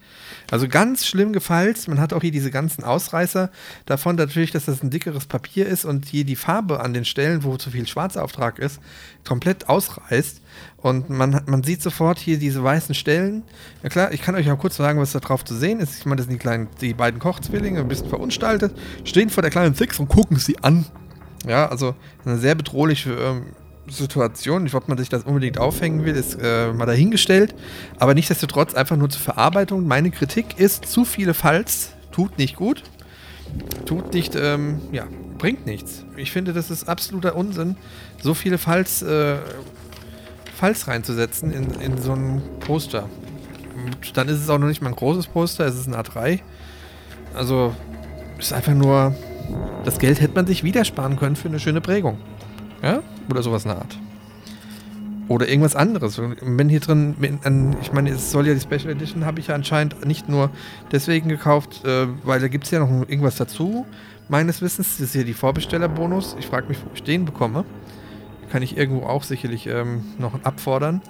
Also 0.50 0.68
ganz 0.68 1.06
schlimm 1.06 1.32
gefalzt. 1.32 1.88
Man 1.88 2.00
hat 2.00 2.12
auch 2.12 2.20
hier 2.20 2.30
diese 2.30 2.50
ganzen 2.50 2.84
Ausreißer 2.84 3.50
davon, 3.86 4.16
natürlich, 4.16 4.50
dass 4.50 4.66
das 4.66 4.82
ein 4.82 4.90
dickeres 4.90 5.26
Papier 5.26 5.66
ist 5.66 5.84
und 5.84 6.06
hier 6.06 6.24
die 6.24 6.36
Farbe 6.36 6.80
an 6.80 6.94
den 6.94 7.04
Stellen, 7.04 7.44
wo 7.44 7.56
zu 7.56 7.70
viel 7.70 7.86
Schwarzauftrag 7.86 8.58
ist, 8.58 8.80
komplett 9.26 9.68
ausreißt. 9.68 10.40
Und 10.78 11.10
man, 11.10 11.42
man 11.46 11.62
sieht 11.62 11.82
sofort 11.82 12.18
hier 12.18 12.38
diese 12.38 12.62
weißen 12.62 12.94
Stellen. 12.94 13.42
Ja 13.82 13.88
klar, 13.88 14.12
ich 14.12 14.22
kann 14.22 14.34
euch 14.34 14.50
auch 14.50 14.58
kurz 14.58 14.76
sagen, 14.76 15.00
was 15.00 15.12
da 15.12 15.20
drauf 15.20 15.44
zu 15.44 15.54
sehen 15.56 15.80
ist. 15.80 15.98
Ich 15.98 16.06
meine, 16.06 16.16
das 16.16 16.26
sind 16.26 16.34
die, 16.34 16.38
kleinen, 16.38 16.68
die 16.80 16.94
beiden 16.94 17.20
Kochzwillinge, 17.20 17.80
ein 17.80 17.88
bisschen 17.88 18.08
verunstaltet, 18.08 18.72
stehen 19.04 19.30
vor 19.30 19.42
der 19.42 19.50
kleinen 19.50 19.74
Six 19.74 19.98
und 19.98 20.08
gucken 20.08 20.36
sie 20.36 20.58
an. 20.62 20.86
Ja, 21.46 21.68
also 21.68 21.94
sehr 22.24 22.54
bedrohliche 22.54 23.12
ähm, 23.12 23.46
Situation. 23.90 24.66
Ich, 24.66 24.74
ob 24.74 24.88
man 24.88 24.98
sich 24.98 25.08
das 25.08 25.24
unbedingt 25.24 25.58
aufhängen 25.58 26.04
will, 26.04 26.14
ist 26.14 26.38
äh, 26.40 26.72
mal 26.72 26.86
dahingestellt. 26.86 27.54
Aber 27.98 28.14
nichtsdestotrotz 28.14 28.74
einfach 28.74 28.96
nur 28.96 29.10
zur 29.10 29.20
Verarbeitung. 29.20 29.86
Meine 29.86 30.10
Kritik 30.10 30.58
ist, 30.58 30.86
zu 30.86 31.04
viele 31.04 31.34
Falls 31.34 31.92
tut 32.12 32.38
nicht 32.38 32.56
gut. 32.56 32.82
Tut 33.86 34.12
nicht, 34.12 34.34
ähm, 34.36 34.80
ja, 34.92 35.06
bringt 35.38 35.66
nichts. 35.66 36.04
Ich 36.16 36.32
finde, 36.32 36.52
das 36.52 36.70
ist 36.70 36.88
absoluter 36.88 37.34
Unsinn, 37.34 37.76
so 38.22 38.34
viele 38.34 38.58
Falls, 38.58 39.02
äh, 39.02 39.36
Falls 40.54 40.86
reinzusetzen 40.88 41.52
in, 41.52 41.70
in 41.80 41.98
so 41.98 42.12
ein 42.12 42.42
Poster. 42.60 43.08
Und 43.74 44.16
dann 44.16 44.28
ist 44.28 44.40
es 44.40 44.50
auch 44.50 44.58
noch 44.58 44.66
nicht 44.66 44.82
mal 44.82 44.90
ein 44.90 44.96
großes 44.96 45.28
Poster, 45.28 45.64
es 45.66 45.76
ist 45.76 45.86
ein 45.86 45.94
A3. 45.94 46.40
Also, 47.34 47.74
ist 48.38 48.52
einfach 48.52 48.74
nur, 48.74 49.14
das 49.84 49.98
Geld 49.98 50.20
hätte 50.20 50.34
man 50.34 50.46
sich 50.46 50.64
wieder 50.64 50.84
sparen 50.84 51.16
können 51.16 51.36
für 51.36 51.48
eine 51.48 51.60
schöne 51.60 51.80
Prägung. 51.80 52.18
Ja? 52.82 53.02
Oder 53.30 53.42
sowas 53.42 53.64
in 53.64 53.70
der 53.70 53.78
Art. 53.78 53.98
Oder 55.28 55.48
irgendwas 55.48 55.76
anderes. 55.76 56.18
Wenn 56.40 56.68
hier 56.70 56.80
drin, 56.80 57.14
ich 57.82 57.92
meine, 57.92 58.10
es 58.10 58.30
soll 58.30 58.46
ja 58.46 58.54
die 58.54 58.60
Special 58.60 58.90
Edition, 58.90 59.26
habe 59.26 59.40
ich 59.40 59.48
ja 59.48 59.54
anscheinend 59.54 60.06
nicht 60.06 60.28
nur 60.28 60.50
deswegen 60.90 61.28
gekauft, 61.28 61.84
äh, 61.84 62.06
weil 62.24 62.40
da 62.40 62.48
gibt 62.48 62.64
es 62.64 62.70
ja 62.70 62.78
noch 62.80 62.88
irgendwas 63.08 63.36
dazu. 63.36 63.84
Meines 64.28 64.62
Wissens 64.62 64.96
das 64.96 65.08
ist 65.08 65.12
hier 65.12 65.24
die 65.24 65.34
Vorbestellerbonus. 65.34 66.36
Ich 66.38 66.46
frage 66.46 66.68
mich, 66.68 66.78
wo 66.82 66.90
ich 66.94 67.02
den 67.02 67.26
bekomme. 67.26 67.64
Kann 68.50 68.62
ich 68.62 68.78
irgendwo 68.78 69.06
auch 69.06 69.22
sicherlich 69.22 69.66
ähm, 69.66 70.02
noch 70.18 70.42
abfordern. 70.44 71.02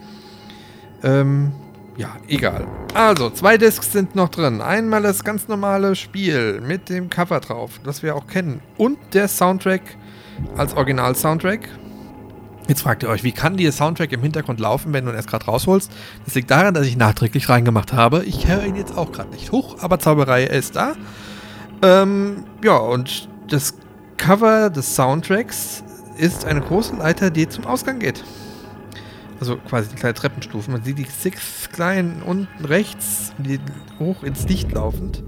Ähm, 1.04 1.52
ja, 1.96 2.16
egal. 2.28 2.66
Also, 2.94 3.30
zwei 3.30 3.56
Discs 3.56 3.92
sind 3.92 4.14
noch 4.14 4.28
drin. 4.28 4.60
Einmal 4.60 5.02
das 5.02 5.24
ganz 5.24 5.48
normale 5.48 5.96
Spiel 5.96 6.60
mit 6.60 6.88
dem 6.88 7.10
Cover 7.10 7.40
drauf, 7.40 7.80
das 7.84 8.02
wir 8.02 8.14
auch 8.14 8.26
kennen. 8.26 8.60
Und 8.76 8.98
der 9.14 9.28
Soundtrack 9.28 9.82
als 10.56 10.74
Original-Soundtrack. 10.74 11.68
Jetzt 12.68 12.82
fragt 12.82 13.02
ihr 13.02 13.08
euch, 13.08 13.24
wie 13.24 13.32
kann 13.32 13.56
der 13.56 13.72
Soundtrack 13.72 14.12
im 14.12 14.22
Hintergrund 14.22 14.60
laufen, 14.60 14.92
wenn 14.92 15.06
du 15.06 15.10
ihn 15.10 15.16
erst 15.16 15.30
gerade 15.30 15.46
rausholst? 15.46 15.90
Das 16.26 16.34
liegt 16.34 16.50
daran, 16.50 16.74
dass 16.74 16.86
ich 16.86 16.98
nachträglich 16.98 17.48
reingemacht 17.48 17.94
habe. 17.94 18.22
Ich 18.24 18.46
höre 18.46 18.62
ihn 18.64 18.76
jetzt 18.76 18.96
auch 18.96 19.10
gerade 19.10 19.30
nicht 19.30 19.52
hoch, 19.52 19.78
aber 19.80 19.98
Zauberei 19.98 20.44
ist 20.44 20.76
da. 20.76 20.94
Ähm, 21.80 22.44
ja, 22.62 22.76
und 22.76 23.30
das 23.48 23.74
Cover 24.18 24.68
des 24.68 24.94
Soundtracks 24.94 25.82
ist 26.18 26.44
eine 26.44 26.60
große 26.60 26.96
Leiter, 26.96 27.30
die 27.30 27.48
zum 27.48 27.64
Ausgang 27.64 28.00
geht. 28.00 28.22
Also 29.40 29.56
quasi 29.56 29.88
die 29.88 29.96
kleinen 29.96 30.16
Treppenstufen. 30.16 30.72
Man 30.72 30.84
sieht 30.84 30.98
die 30.98 31.04
Six 31.04 31.70
kleinen 31.72 32.22
unten 32.22 32.64
rechts, 32.66 33.32
hoch 33.98 34.22
ins 34.24 34.46
Licht 34.46 34.72
laufend. 34.72 35.22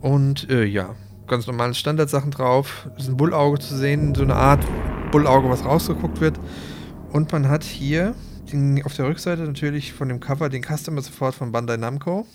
Und 0.00 0.50
äh, 0.50 0.64
ja, 0.64 0.96
ganz 1.28 1.46
normale 1.46 1.74
Standardsachen 1.74 2.32
drauf. 2.32 2.88
Ist 2.98 3.08
ein 3.08 3.16
Bullauge 3.16 3.60
zu 3.60 3.76
sehen, 3.76 4.14
so 4.16 4.22
eine 4.22 4.34
Art 4.34 4.64
Bullauge, 5.12 5.48
was 5.50 5.64
rausgeguckt 5.64 6.20
wird. 6.20 6.40
Und 7.12 7.30
man 7.30 7.48
hat 7.48 7.62
hier 7.62 8.14
den, 8.50 8.82
auf 8.84 8.96
der 8.96 9.06
Rückseite 9.06 9.42
natürlich 9.42 9.92
von 9.92 10.08
dem 10.08 10.18
Cover 10.18 10.48
den 10.48 10.64
Customer 10.64 11.02
Support 11.02 11.34
von 11.34 11.52
Bandai 11.52 11.76
Namco. 11.76 12.26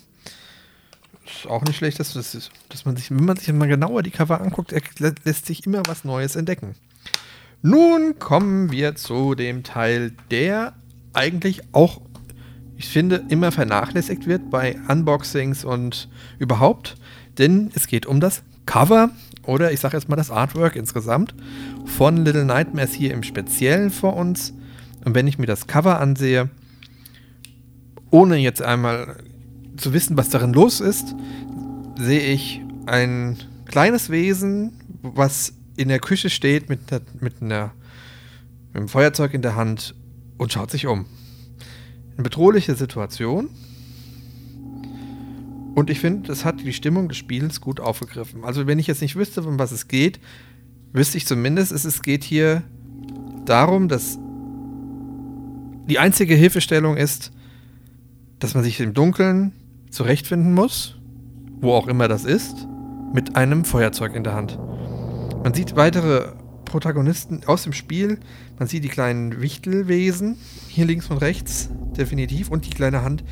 Ist 1.26 1.48
auch 1.48 1.64
nicht 1.64 1.76
schlecht, 1.76 2.00
dass, 2.00 2.14
das 2.14 2.50
dass 2.70 2.86
man 2.86 2.96
sich, 2.96 3.10
wenn 3.10 3.26
man 3.26 3.36
sich 3.36 3.52
mal 3.52 3.68
genauer 3.68 4.04
die 4.04 4.12
Cover 4.12 4.40
anguckt, 4.40 4.74
lässt 5.00 5.46
sich 5.48 5.66
immer 5.66 5.82
was 5.88 6.06
Neues 6.06 6.36
entdecken. 6.36 6.76
Nun 7.64 8.20
kommen 8.20 8.72
wir 8.72 8.96
zu 8.96 9.34
dem 9.34 9.64
Teil, 9.64 10.14
der 10.30 10.74
eigentlich 11.14 11.62
auch, 11.72 12.00
ich 12.78 12.88
finde, 12.88 13.26
immer 13.30 13.52
vernachlässigt 13.52 14.28
wird 14.28 14.52
bei 14.52 14.78
Unboxings 14.88 15.66
und 15.66 16.10
überhaupt, 16.38 16.96
denn 17.40 17.72
es 17.74 17.88
geht 17.88 18.06
um 18.06 18.20
das 18.20 18.44
Cover 18.68 19.10
oder 19.48 19.72
ich 19.72 19.80
sage 19.80 19.98
jetzt 19.98 20.10
mal 20.10 20.16
das 20.16 20.30
Artwork 20.30 20.76
insgesamt 20.76 21.34
von 21.86 22.26
Little 22.26 22.46
Nightmares 22.46 22.94
hier 22.94 23.14
im 23.14 23.24
Speziellen 23.24 23.92
vor 23.92 24.16
uns. 24.16 24.54
Und 25.06 25.16
wenn 25.16 25.28
ich 25.28 25.40
mir 25.40 25.46
das 25.46 25.68
Cover 25.68 26.00
ansehe, 26.00 26.50
ohne 28.12 28.38
jetzt 28.38 28.62
einmal 28.62 29.18
zu 29.78 29.94
wissen, 29.94 30.18
was 30.18 30.30
darin 30.30 30.54
los 30.54 30.82
ist, 30.82 31.16
sehe 31.98 32.22
ich 32.22 32.62
ein 32.86 33.38
kleines 33.66 34.10
Wesen, 34.10 34.74
was 35.02 35.54
in 35.78 35.88
der 35.88 36.00
Küche 36.00 36.30
steht 36.30 36.70
mit, 36.70 36.92
einer, 36.92 37.02
mit, 37.20 37.42
einer, 37.42 37.72
mit 38.68 38.78
einem 38.78 38.88
Feuerzeug 38.90 39.34
in 39.34 39.42
der 39.42 39.56
Hand 39.56 39.96
und 40.38 40.52
schaut 40.52 40.72
sich 40.72 40.88
um. 40.88 41.06
Eine 42.16 42.24
bedrohliche 42.24 42.76
Situation. 42.76 43.50
Und 45.78 45.92
ich 45.92 46.00
finde, 46.00 46.28
das 46.28 46.44
hat 46.44 46.62
die 46.62 46.74
Stimmung 46.74 47.08
des 47.08 47.18
Spiels 47.18 47.62
gut 47.62 47.80
aufgegriffen. 47.80 48.44
Also 48.44 48.66
wenn 48.66 48.80
ich 48.80 48.88
jetzt 48.88 49.04
nicht 49.04 49.16
wüsste, 49.16 49.44
um 49.44 49.60
was 49.60 49.72
es 49.72 49.88
geht, 49.88 50.20
wüsste 50.92 51.18
ich 51.18 51.28
zumindest, 51.28 51.72
es, 51.72 51.86
es 51.86 52.02
geht 52.02 52.24
hier 52.24 52.64
darum, 53.46 53.88
dass 53.88 54.18
die 55.88 56.00
einzige 56.00 56.34
Hilfestellung 56.34 56.98
ist, 56.98 57.32
dass 58.40 58.56
man 58.56 58.64
sich 58.64 58.80
im 58.80 58.96
Dunkeln 58.96 59.52
zurechtfinden 59.92 60.52
muss, 60.52 60.98
wo 61.62 61.74
auch 61.74 61.88
immer 61.88 62.08
das 62.08 62.26
ist, 62.26 62.68
mit 63.14 63.36
einem 63.36 63.64
Feuerzeug 63.64 64.16
in 64.16 64.24
der 64.24 64.34
Hand. 64.34 64.58
Man 65.44 65.54
sieht 65.54 65.76
weitere 65.76 66.30
Protagonisten 66.66 67.42
aus 67.46 67.62
dem 67.64 67.74
Spiel. 67.74 68.20
Man 68.58 68.68
sieht 68.68 68.84
die 68.84 68.90
kleinen 68.90 69.42
Wichtelwesen 69.42 70.40
hier 70.70 70.86
links 70.86 71.12
und 71.12 71.18
rechts, 71.18 71.70
definitiv, 71.96 72.50
und 72.50 72.66
die 72.66 72.72
kleine 72.72 73.04
Hand, 73.04 73.24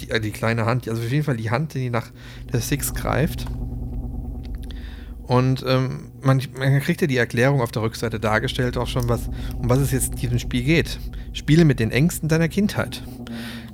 die, 0.00 0.10
äh, 0.10 0.20
die 0.20 0.30
kleine 0.30 0.66
Hand, 0.66 0.88
also 0.88 1.02
auf 1.02 1.10
jeden 1.10 1.24
Fall 1.24 1.36
die 1.36 1.50
Hand, 1.50 1.74
die 1.74 1.90
nach 1.90 2.10
der 2.52 2.60
Six 2.60 2.94
greift. 2.94 3.46
Und 5.26 5.64
ähm, 5.66 6.12
man, 6.22 6.42
man, 6.58 6.80
kriegt 6.80 7.00
ja 7.00 7.06
die 7.06 7.16
Erklärung 7.16 7.62
auf 7.62 7.72
der 7.72 7.82
Rückseite 7.82 8.20
dargestellt, 8.20 8.76
auch 8.76 8.88
schon, 8.88 9.08
was, 9.08 9.30
um 9.56 9.70
was 9.70 9.78
es 9.78 9.90
jetzt 9.90 10.12
in 10.12 10.20
diesem 10.20 10.38
Spiel 10.38 10.62
geht. 10.62 10.98
Spiele 11.32 11.64
mit 11.64 11.80
den 11.80 11.90
Ängsten 11.90 12.28
deiner 12.28 12.48
Kindheit. 12.48 13.02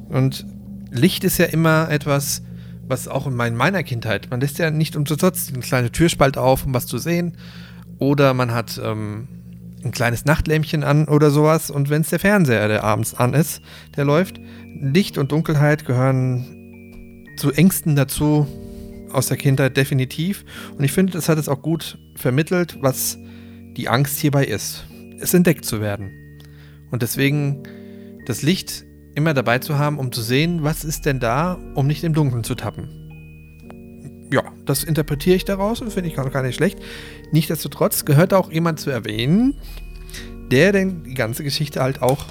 Und 0.09 0.47
Licht 0.91 1.25
ist 1.25 1.39
ja 1.39 1.47
immer 1.47 1.91
etwas, 1.91 2.43
was 2.87 3.09
auch 3.09 3.27
in 3.27 3.35
meiner 3.35 3.83
Kindheit, 3.83 4.29
man 4.31 4.41
lässt 4.41 4.59
ja 4.59 4.71
nicht 4.71 4.97
umsonst 4.97 5.53
eine 5.53 5.61
kleine 5.61 5.93
Türspalt 5.93 6.37
auf, 6.37 6.67
um 6.67 6.75
was 6.75 6.87
zu 6.87 6.99
sehen. 6.99 7.37
Oder 7.99 8.35
man 8.35 8.53
hat 8.53 8.81
ähm, 8.83 9.29
ein 9.85 9.93
kleines 9.93 10.25
Nachtlämpchen 10.25 10.85
an 10.85 11.09
oder 11.09 11.31
sowas. 11.31 11.71
Und 11.71 11.91
wenn 11.91 12.03
es 12.03 12.11
der 12.11 12.19
Fernseher, 12.19 12.69
der 12.69 12.85
abends 12.85 13.15
an 13.15 13.35
ist, 13.35 13.63
der 13.97 14.05
läuft, 14.05 14.41
Licht 14.81 15.19
und 15.19 15.33
Dunkelheit 15.33 15.85
gehören 15.85 17.27
zu 17.37 17.53
Ängsten 17.53 17.97
dazu 17.97 18.47
aus 19.13 19.27
der 19.29 19.37
Kindheit 19.37 19.77
definitiv. 19.77 20.45
Und 20.77 20.85
ich 20.85 20.93
finde, 20.93 21.13
das 21.13 21.29
hat 21.29 21.39
es 21.39 21.49
auch 21.49 21.63
gut 21.63 21.99
vermittelt, 22.17 22.79
was 22.81 23.19
die 23.77 23.89
Angst 23.89 24.19
hierbei 24.19 24.45
ist. 24.45 24.87
Es 25.19 25.35
entdeckt 25.35 25.65
zu 25.65 25.81
werden. 25.81 26.11
Und 26.91 27.03
deswegen 27.03 27.63
das 28.27 28.43
Licht 28.43 28.85
immer 29.15 29.35
dabei 29.35 29.59
zu 29.59 29.79
haben, 29.79 29.99
um 29.99 30.13
zu 30.13 30.23
sehen, 30.23 30.63
was 30.63 30.85
ist 30.85 31.07
denn 31.07 31.21
da, 31.21 31.59
um 31.75 31.87
nicht 31.87 32.05
im 32.05 32.15
Dunkeln 32.15 32.45
zu 32.45 32.55
tappen. 32.55 33.00
Ja, 34.33 34.45
das 34.65 34.85
interpretiere 34.85 35.37
ich 35.37 35.45
daraus 35.45 35.81
und 35.81 35.93
finde 35.93 36.09
ich 36.09 36.15
gar 36.15 36.43
nicht 36.43 36.55
schlecht. 36.55 36.79
Nichtsdestotrotz 37.33 38.05
gehört 38.05 38.33
auch 38.33 38.53
jemand 38.53 38.79
zu 38.79 38.91
erwähnen, 38.91 39.55
der 40.51 40.73
denn 40.73 41.03
die 41.03 41.15
ganze 41.15 41.43
Geschichte 41.43 41.83
halt 41.83 42.01
auch, 42.01 42.27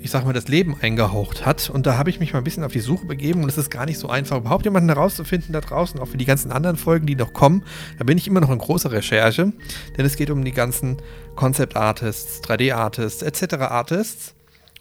ich 0.00 0.10
sag 0.10 0.24
mal, 0.24 0.32
das 0.32 0.46
Leben 0.46 0.76
eingehaucht 0.80 1.44
hat. 1.44 1.68
Und 1.68 1.86
da 1.86 1.98
habe 1.98 2.10
ich 2.10 2.20
mich 2.20 2.32
mal 2.32 2.38
ein 2.38 2.44
bisschen 2.44 2.62
auf 2.62 2.72
die 2.72 2.80
Suche 2.80 3.06
begeben 3.06 3.42
und 3.42 3.48
es 3.48 3.58
ist 3.58 3.70
gar 3.70 3.86
nicht 3.86 3.98
so 3.98 4.08
einfach, 4.08 4.38
überhaupt 4.38 4.64
jemanden 4.64 4.88
herauszufinden 4.88 5.52
da 5.52 5.60
draußen, 5.60 5.98
auch 5.98 6.08
für 6.08 6.16
die 6.16 6.24
ganzen 6.24 6.52
anderen 6.52 6.76
Folgen, 6.76 7.06
die 7.06 7.16
noch 7.16 7.32
kommen. 7.32 7.64
Da 7.98 8.04
bin 8.04 8.18
ich 8.18 8.28
immer 8.28 8.40
noch 8.40 8.50
in 8.50 8.58
großer 8.58 8.92
Recherche, 8.92 9.52
denn 9.96 10.06
es 10.06 10.16
geht 10.16 10.30
um 10.30 10.44
die 10.44 10.52
ganzen 10.52 10.98
Concept 11.34 11.76
Artists, 11.76 12.40
3D 12.42 12.74
Artists, 12.74 13.22
etc. 13.22 13.54
Artists 13.54 14.34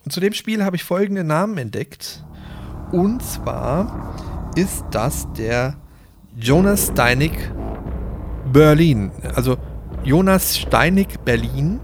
und 0.03 0.11
zu 0.11 0.19
dem 0.19 0.33
Spiel 0.33 0.63
habe 0.63 0.75
ich 0.75 0.83
folgende 0.83 1.23
Namen 1.23 1.57
entdeckt. 1.57 2.23
Und 2.91 3.23
zwar 3.23 4.51
ist 4.55 4.83
das 4.91 5.31
der 5.33 5.80
Jonas 6.41 6.87
Steinig 6.87 7.33
Berlin. 8.51 9.11
Also 9.35 9.57
Jonas 10.03 10.57
Steinig 10.57 11.19
Berlin, 11.23 11.79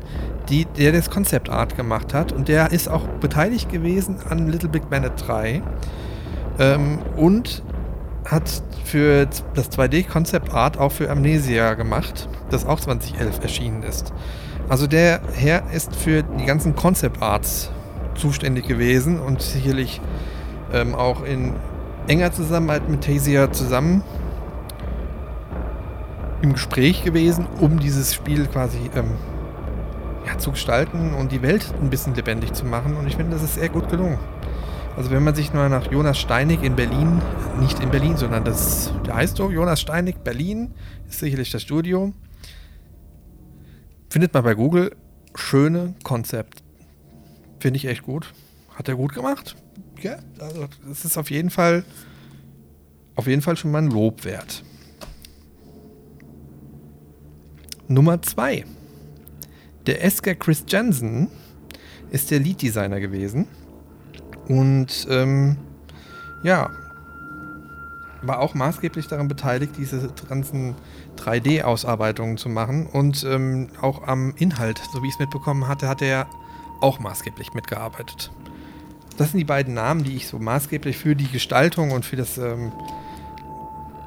die, 0.49 0.65
der 0.65 0.93
das 0.93 1.11
Concept 1.11 1.49
Art 1.49 1.77
gemacht 1.77 2.11
hat. 2.15 2.31
Und 2.31 2.47
der 2.47 2.71
ist 2.71 2.89
auch 2.89 3.07
beteiligt 3.19 3.71
gewesen 3.71 4.17
an 4.27 4.47
Little 4.47 4.69
Big 4.69 4.89
Planet 4.89 5.11
3. 5.15 5.61
Ähm, 6.57 6.97
und 7.15 7.61
hat 8.25 8.63
für 8.83 9.27
das 9.53 9.69
2D 9.71 10.07
Concept 10.07 10.51
Art 10.51 10.79
auch 10.79 10.91
für 10.91 11.11
Amnesia 11.11 11.75
gemacht, 11.75 12.27
das 12.49 12.65
auch 12.65 12.79
2011 12.79 13.39
erschienen 13.43 13.83
ist. 13.83 14.11
Also 14.69 14.87
der 14.87 15.21
Herr 15.33 15.71
ist 15.71 15.95
für 15.95 16.23
die 16.23 16.45
ganzen 16.45 16.75
Concept 16.75 17.21
Arts 17.21 17.69
zuständig 18.15 18.67
gewesen 18.67 19.19
und 19.19 19.39
sicherlich 19.39 20.01
ähm, 20.73 20.95
auch 20.95 21.23
in 21.23 21.53
enger 22.07 22.31
Zusammenarbeit 22.31 22.89
mit 22.89 23.03
Tasia 23.03 23.51
zusammen 23.51 24.01
im 26.41 26.53
Gespräch 26.53 27.03
gewesen, 27.03 27.45
um 27.59 27.79
dieses 27.79 28.13
Spiel 28.13 28.45
quasi 28.45 28.77
ähm, 28.95 29.11
ja, 30.25 30.37
zu 30.37 30.51
gestalten 30.51 31.13
und 31.13 31.31
die 31.31 31.41
Welt 31.41 31.73
ein 31.81 31.89
bisschen 31.89 32.15
lebendig 32.15 32.53
zu 32.53 32.65
machen. 32.65 32.95
Und 32.95 33.07
ich 33.07 33.15
finde, 33.15 33.31
das 33.31 33.43
ist 33.43 33.55
sehr 33.55 33.69
gut 33.69 33.89
gelungen. 33.89 34.19
Also 34.95 35.11
wenn 35.11 35.23
man 35.23 35.35
sich 35.35 35.53
nur 35.53 35.69
nach 35.69 35.91
Jonas 35.91 36.17
Steinig 36.17 36.63
in 36.63 36.75
Berlin, 36.75 37.21
nicht 37.59 37.79
in 37.79 37.91
Berlin, 37.91 38.17
sondern 38.17 38.43
das, 38.43 38.91
der 39.05 39.15
heißt 39.15 39.37
so, 39.37 39.51
Jonas 39.51 39.79
Steinig 39.79 40.17
Berlin, 40.23 40.73
ist 41.07 41.19
sicherlich 41.19 41.51
das 41.51 41.61
Studio, 41.61 42.13
findet 44.09 44.33
man 44.33 44.43
bei 44.43 44.55
Google 44.55 44.95
schöne 45.35 45.93
Konzept 46.03 46.63
Finde 47.59 47.77
ich 47.77 47.85
echt 47.85 48.03
gut. 48.03 48.33
Hat 48.75 48.87
er 48.87 48.95
gut 48.95 49.13
gemacht. 49.13 49.55
Ja, 50.01 50.17
also 50.39 50.67
das 50.87 51.05
ist 51.05 51.17
auf 51.17 51.31
jeden 51.31 51.49
Fall 51.49 51.83
auf 53.15 53.25
jeden 53.25 53.41
Fall 53.41 53.57
schon 53.57 53.71
mal 53.71 53.79
ein 53.79 53.89
Lob 53.89 54.25
wert. 54.25 54.63
Nummer 57.87 58.21
2. 58.21 58.65
Der 59.85 60.03
Esker 60.03 60.35
Chris 60.35 60.65
Jensen 60.67 61.29
ist 62.11 62.31
der 62.31 62.39
Lead-Designer 62.39 62.99
gewesen. 62.99 63.47
Und 64.47 65.07
ähm, 65.09 65.57
ja, 66.43 66.69
war 68.21 68.39
auch 68.39 68.53
maßgeblich 68.53 69.07
daran 69.07 69.27
beteiligt, 69.27 69.73
diese 69.77 70.09
ganzen 70.27 70.75
3D-Ausarbeitungen 71.17 72.37
zu 72.37 72.49
machen. 72.49 72.87
Und 72.87 73.23
ähm, 73.23 73.69
auch 73.81 74.05
am 74.07 74.33
Inhalt, 74.37 74.81
so 74.91 75.01
wie 75.03 75.07
ich 75.07 75.13
es 75.13 75.19
mitbekommen 75.19 75.67
hatte, 75.67 75.87
hat 75.87 76.01
er 76.01 76.27
auch 76.81 76.99
maßgeblich 76.99 77.53
mitgearbeitet. 77.53 78.31
Das 79.17 79.31
sind 79.31 79.39
die 79.39 79.45
beiden 79.45 79.73
Namen, 79.73 80.03
die 80.03 80.15
ich 80.15 80.27
so 80.27 80.37
maßgeblich 80.39 80.97
für 80.97 81.15
die 81.15 81.29
Gestaltung 81.29 81.91
und 81.91 82.05
für 82.05 82.17
das 82.17 82.37
ähm, 82.37 82.71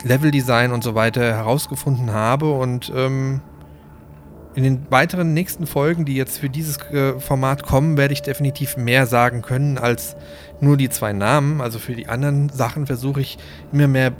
Leveldesign 0.04 0.70
und 0.72 0.84
so 0.84 0.94
weiter 0.94 1.22
herausgefunden 1.22 2.12
habe. 2.12 2.52
Und 2.52 2.92
ähm, 2.94 3.40
in 4.54 4.64
den 4.64 4.86
weiteren 4.90 5.32
nächsten 5.32 5.66
Folgen, 5.66 6.04
die 6.04 6.14
jetzt 6.14 6.38
für 6.38 6.48
dieses 6.48 6.78
äh, 6.90 7.18
Format 7.20 7.62
kommen, 7.62 7.96
werde 7.96 8.12
ich 8.12 8.22
definitiv 8.22 8.76
mehr 8.76 9.06
sagen 9.06 9.42
können 9.42 9.78
als 9.78 10.16
nur 10.60 10.76
die 10.76 10.88
zwei 10.88 11.12
Namen. 11.12 11.60
Also 11.60 11.78
für 11.78 11.94
die 11.94 12.08
anderen 12.08 12.48
Sachen 12.48 12.86
versuche 12.86 13.20
ich 13.20 13.38
immer 13.72 13.86
mehr 13.86 14.12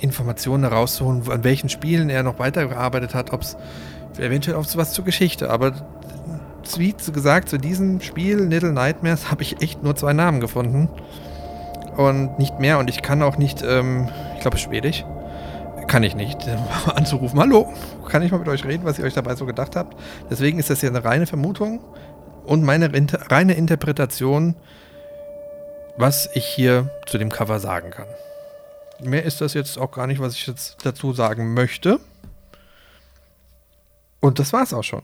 Informationen 0.00 0.64
herauszuholen, 0.64 1.22
an 1.30 1.44
welchen 1.44 1.68
Spielen 1.68 2.10
er 2.10 2.22
noch 2.22 2.38
weitergearbeitet 2.38 3.14
hat, 3.14 3.32
ob 3.32 3.42
es 3.42 3.56
eventuell 4.18 4.56
auch 4.56 4.66
was 4.74 4.92
zur 4.92 5.04
Geschichte. 5.04 5.50
Aber 5.50 5.72
wie 6.76 6.94
gesagt, 7.12 7.48
zu 7.48 7.58
diesem 7.58 8.00
Spiel 8.00 8.38
Little 8.38 8.72
Nightmares 8.72 9.30
habe 9.30 9.42
ich 9.42 9.62
echt 9.62 9.82
nur 9.82 9.96
zwei 9.96 10.12
Namen 10.12 10.40
gefunden. 10.40 10.88
Und 11.96 12.38
nicht 12.38 12.58
mehr. 12.60 12.78
Und 12.78 12.88
ich 12.88 13.02
kann 13.02 13.22
auch 13.22 13.36
nicht, 13.36 13.62
ähm, 13.62 14.08
ich 14.34 14.40
glaube 14.40 14.58
Schwedisch. 14.58 15.04
Kann 15.90 16.04
ich 16.04 16.14
nicht. 16.14 16.38
Anzurufen, 16.86 17.40
hallo, 17.40 17.74
kann 18.08 18.22
ich 18.22 18.30
mal 18.30 18.38
mit 18.38 18.46
euch 18.46 18.64
reden, 18.64 18.84
was 18.84 19.00
ihr 19.00 19.04
euch 19.04 19.14
dabei 19.14 19.34
so 19.34 19.44
gedacht 19.44 19.74
habt. 19.74 20.00
Deswegen 20.30 20.60
ist 20.60 20.70
das 20.70 20.82
ja 20.82 20.88
eine 20.88 21.04
reine 21.04 21.26
Vermutung. 21.26 21.80
und 22.44 22.62
meine 22.62 22.90
reine 23.28 23.54
Interpretation, 23.54 24.54
was 25.96 26.30
ich 26.34 26.46
hier 26.46 26.90
zu 27.06 27.18
dem 27.18 27.28
Cover 27.28 27.58
sagen 27.58 27.90
kann. 27.90 28.06
Mehr 29.02 29.24
ist 29.24 29.40
das 29.40 29.52
jetzt 29.54 29.78
auch 29.78 29.90
gar 29.90 30.06
nicht, 30.06 30.20
was 30.20 30.34
ich 30.34 30.46
jetzt 30.46 30.76
dazu 30.84 31.12
sagen 31.12 31.54
möchte. 31.54 31.98
Und 34.20 34.38
das 34.38 34.52
war's 34.52 34.72
auch 34.72 34.84
schon. 34.84 35.02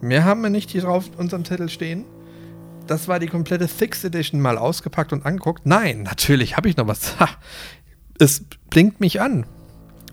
Mehr 0.00 0.24
haben 0.24 0.40
wir 0.40 0.50
nicht 0.50 0.70
hier 0.70 0.82
drauf 0.82 1.08
auf 1.10 1.18
unserem 1.18 1.44
Zettel 1.44 1.68
stehen. 1.68 2.04
Das 2.86 3.06
war 3.08 3.18
die 3.18 3.26
komplette 3.26 3.68
Sixth 3.68 4.04
Edition 4.04 4.40
mal 4.40 4.56
ausgepackt 4.56 5.12
und 5.12 5.26
angeguckt. 5.26 5.66
Nein, 5.66 6.04
natürlich 6.04 6.56
habe 6.56 6.68
ich 6.68 6.76
noch 6.76 6.86
was. 6.86 7.18
Ha, 7.20 7.28
es 8.18 8.44
blinkt 8.70 9.00
mich 9.00 9.20
an. 9.20 9.46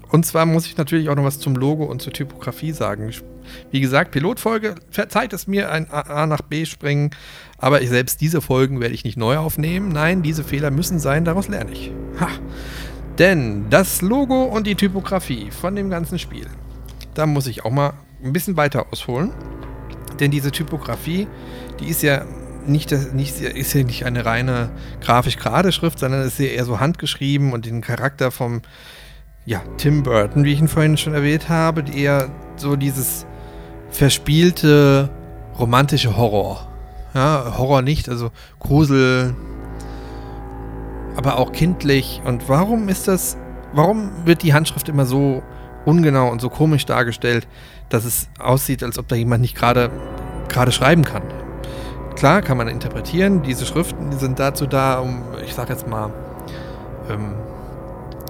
Und 0.10 0.26
zwar 0.26 0.46
muss 0.46 0.66
ich 0.66 0.78
natürlich 0.78 1.10
auch 1.10 1.16
noch 1.16 1.24
was 1.24 1.40
zum 1.40 1.56
Logo 1.56 1.84
und 1.86 2.02
zur 2.02 2.14
Typografie 2.14 2.72
sagen. 2.72 3.12
Wie 3.72 3.82
gesagt, 3.82 4.12
Pilotfolge, 4.12 4.76
verzeiht 4.90 5.34
es 5.34 5.48
mir, 5.48 5.72
ein 5.72 5.90
A 5.92 6.26
nach 6.26 6.42
B 6.42 6.66
springen. 6.66 7.12
Aber 7.58 7.82
ich, 7.82 7.90
selbst 7.90 8.22
diese 8.22 8.42
Folgen 8.42 8.80
werde 8.80 8.94
ich 8.94 9.04
nicht 9.04 9.18
neu 9.18 9.38
aufnehmen. 9.38 9.90
Nein, 9.90 10.24
diese 10.24 10.44
Fehler 10.44 10.72
müssen 10.72 11.00
sein, 11.00 11.26
daraus 11.26 11.48
lerne 11.48 11.72
ich. 11.72 11.92
Ha. 12.20 12.30
Denn 13.18 13.70
das 13.70 14.02
Logo 14.02 14.44
und 14.44 14.68
die 14.68 14.76
Typografie 14.76 15.50
von 15.52 15.76
dem 15.76 15.90
ganzen 15.90 16.20
Spiel, 16.20 16.48
da 17.14 17.26
muss 17.26 17.48
ich 17.48 17.66
auch 17.66 17.72
mal 17.72 17.94
ein 18.24 18.34
bisschen 18.34 18.58
weiter 18.58 18.86
ausholen. 18.92 19.32
Denn 20.20 20.32
diese 20.32 20.52
Typografie, 20.52 21.28
die 21.80 21.88
ist 21.88 22.04
ja 22.04 22.26
nicht, 22.68 22.92
nicht, 23.14 23.42
ist 23.42 23.74
ja 23.74 23.84
nicht 23.84 24.06
eine 24.06 24.26
reine 24.26 24.70
grafisch 25.02 25.38
gerade 25.38 25.72
Schrift, 25.72 26.00
sondern 26.00 26.24
ist 26.24 26.40
ja 26.40 26.46
eher 26.46 26.66
so 26.66 26.80
handgeschrieben 26.80 27.54
und 27.54 27.66
den 27.66 27.82
Charakter 27.82 28.32
vom 28.32 28.62
ja, 29.46 29.62
Tim 29.78 30.04
Burton, 30.04 30.44
wie 30.44 30.54
ich 30.54 30.60
ihn 30.60 30.68
vorhin 30.68 30.98
schon 30.98 31.14
erwähnt 31.14 31.50
habe, 31.50 31.84
eher 31.92 32.30
so 32.58 32.76
dieses 32.76 33.26
verspielte 33.92 35.10
romantische 35.58 36.18
Horror. 36.18 36.68
Ja, 37.14 37.56
Horror 37.58 37.82
nicht, 37.82 38.10
also 38.10 38.32
Grusel, 38.60 39.36
aber 41.16 41.38
auch 41.38 41.52
kindlich. 41.52 42.22
Und 42.26 42.50
warum 42.50 42.90
ist 42.90 43.08
das, 43.08 43.38
warum 43.74 44.12
wird 44.26 44.44
die 44.44 44.54
Handschrift 44.54 44.90
immer 44.90 45.06
so 45.06 45.44
ungenau 45.86 46.30
und 46.30 46.42
so 46.42 46.50
komisch 46.50 46.86
dargestellt, 46.86 47.48
dass 47.90 48.04
es 48.04 48.28
aussieht, 48.40 48.84
als 48.84 48.98
ob 48.98 49.08
da 49.08 49.16
jemand 49.16 49.42
nicht 49.42 49.56
gerade 49.56 49.92
gerade 50.50 50.72
schreiben 50.72 51.04
kann? 51.04 51.24
Klar, 52.16 52.42
kann 52.42 52.58
man 52.58 52.68
interpretieren. 52.68 53.44
Diese 53.44 53.66
Schriften 53.66 54.10
die 54.10 54.18
sind 54.18 54.40
dazu 54.40 54.68
da, 54.68 55.00
um, 55.00 55.24
ich 55.46 55.54
sag 55.54 55.70
jetzt 55.70 55.88
mal, 55.88 56.12
ähm, 57.10 57.34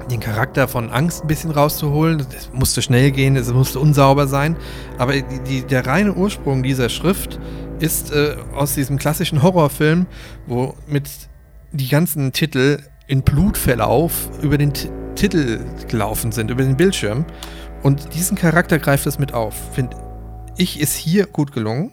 den 0.10 0.19
Charakter 0.19 0.67
von 0.67 0.91
Angst 0.91 1.24
ein 1.24 1.28
bisschen 1.28 1.52
rauszuholen. 1.52 2.26
Es 2.36 2.52
musste 2.54 2.82
schnell 2.82 3.12
gehen, 3.12 3.36
es 3.36 3.52
musste 3.52 3.80
unsauber 3.80 4.28
sein. 4.28 4.56
Aber 4.98 5.13
die, 5.13 5.39
die, 5.48 5.62
der 5.62 5.86
reine 5.86 6.13
Ursprung 6.13 6.63
dieser 6.63 6.89
Schrift 6.89 7.39
ist 7.80 8.12
äh, 8.12 8.36
aus 8.56 8.76
diesem 8.76 8.98
klassischen 8.98 9.41
Horrorfilm, 9.41 10.06
wo 10.48 10.76
mit 10.88 11.10
die 11.71 11.89
ganzen 11.89 12.32
Titel 12.34 12.80
in 13.08 13.21
Blutverlauf 13.21 14.30
über 14.41 14.58
den 14.58 14.74
T 14.74 14.89
Titel 15.15 15.62
gelaufen 15.88 16.34
sind, 16.34 16.52
über 16.52 16.62
den 16.62 16.76
Bildschirm. 16.76 17.26
Und 17.84 18.13
diesen 18.15 18.38
Charakter 18.38 18.80
greift 18.80 19.08
es 19.08 19.17
mit 19.17 19.34
auf. 19.34 19.56
Finde 19.74 19.95
ich, 20.58 20.82
ist 20.82 20.93
hier 20.93 21.26
gut 21.26 21.54
gelungen. 21.54 21.91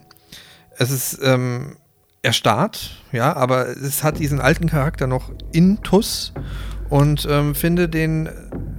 Es 0.77 0.91
ist 0.91 1.21
ähm, 1.23 1.77
erstarrt, 2.23 3.03
ja, 3.11 3.35
aber 3.35 3.69
es 3.69 4.05
hat 4.05 4.19
diesen 4.19 4.41
alten 4.41 4.69
Charakter 4.69 5.07
noch 5.07 5.33
in 5.53 5.83
Tuss 5.83 6.33
und 6.89 7.27
ähm, 7.29 7.55
finde, 7.55 7.89
den 7.89 8.29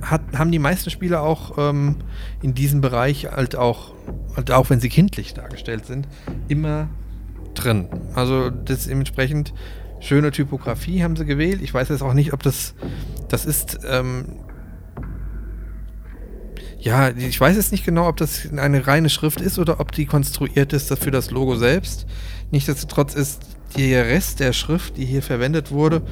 hat, 0.01 0.21
haben 0.35 0.51
die 0.51 0.59
meisten 0.59 0.89
Spieler 0.89 1.21
auch 1.21 1.57
ähm, 1.57 1.97
in 2.41 2.53
diesem 2.53 2.79
Bereich 2.79 3.25
halt 3.31 3.55
auch, 3.55 3.93
halt 4.35 4.51
auch 4.51 4.69
wenn 4.69 4.79
sie 4.79 4.89
kindlich 4.89 5.33
dargestellt 5.33 5.85
sind, 5.85 6.07
immer 6.47 6.87
drin. 7.53 7.87
Also 8.15 8.49
das 8.49 8.85
dementsprechend 8.85 9.53
schöne 9.99 10.31
Typografie 10.31 11.03
haben 11.03 11.15
sie 11.15 11.25
gewählt. 11.25 11.61
Ich 11.61 11.73
weiß 11.73 11.89
jetzt 11.89 12.01
auch 12.01 12.13
nicht, 12.13 12.33
ob 12.33 12.43
das 12.43 12.75
das 13.29 13.45
ist. 13.45 13.79
Ähm, 13.87 14.25
ja, 16.79 17.09
ich 17.09 17.39
weiß 17.39 17.55
jetzt 17.55 17.71
nicht 17.71 17.85
genau, 17.85 18.09
ob 18.09 18.17
das 18.17 18.49
eine 18.51 18.85
reine 18.85 19.09
Schrift 19.09 19.39
ist 19.39 19.57
oder 19.57 19.79
ob 19.79 19.93
die 19.93 20.05
konstruiert 20.05 20.73
ist 20.73 20.93
für 20.97 21.11
das 21.11 21.31
Logo 21.31 21.55
selbst. 21.55 22.05
Nichtsdestotrotz 22.53 23.15
ist 23.15 23.41
der 23.77 24.05
Rest 24.05 24.39
der 24.39 24.53
Schrift, 24.53 24.97
die 24.97 25.05
hier 25.05 25.23
verwendet 25.23 25.71
wurde, 25.71 26.03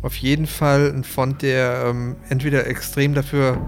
auf 0.00 0.14
jeden 0.14 0.46
Fall 0.46 0.92
ein 0.94 1.02
Font, 1.02 1.42
der 1.42 1.86
ähm, 1.88 2.14
entweder 2.28 2.68
extrem 2.68 3.14
dafür 3.14 3.58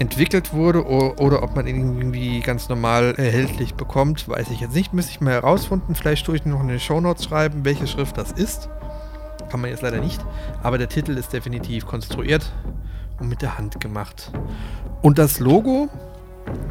entwickelt 0.00 0.52
wurde 0.52 0.84
oder, 0.84 1.20
oder, 1.20 1.42
ob 1.44 1.54
man 1.54 1.68
ihn 1.68 1.96
irgendwie 1.96 2.40
ganz 2.40 2.68
normal 2.68 3.14
erhältlich 3.16 3.74
bekommt, 3.74 4.28
weiß 4.28 4.50
ich 4.50 4.58
jetzt 4.58 4.74
nicht. 4.74 4.92
Müsste 4.92 5.12
ich 5.12 5.20
mal 5.20 5.34
herausfinden. 5.34 5.94
Vielleicht 5.94 6.26
tue 6.26 6.34
ich 6.34 6.44
noch 6.44 6.62
in 6.62 6.66
den 6.66 6.80
Shownotes 6.80 7.26
schreiben, 7.26 7.64
welche 7.64 7.86
Schrift 7.86 8.18
das 8.18 8.32
ist. 8.32 8.68
Kann 9.52 9.60
man 9.60 9.70
jetzt 9.70 9.82
leider 9.82 10.00
nicht. 10.00 10.20
Aber 10.64 10.78
der 10.78 10.88
Titel 10.88 11.12
ist 11.12 11.32
definitiv 11.32 11.86
konstruiert 11.86 12.52
und 13.20 13.28
mit 13.28 13.40
der 13.40 13.56
Hand 13.56 13.80
gemacht. 13.80 14.32
Und 15.00 15.18
das 15.18 15.38
Logo, 15.38 15.90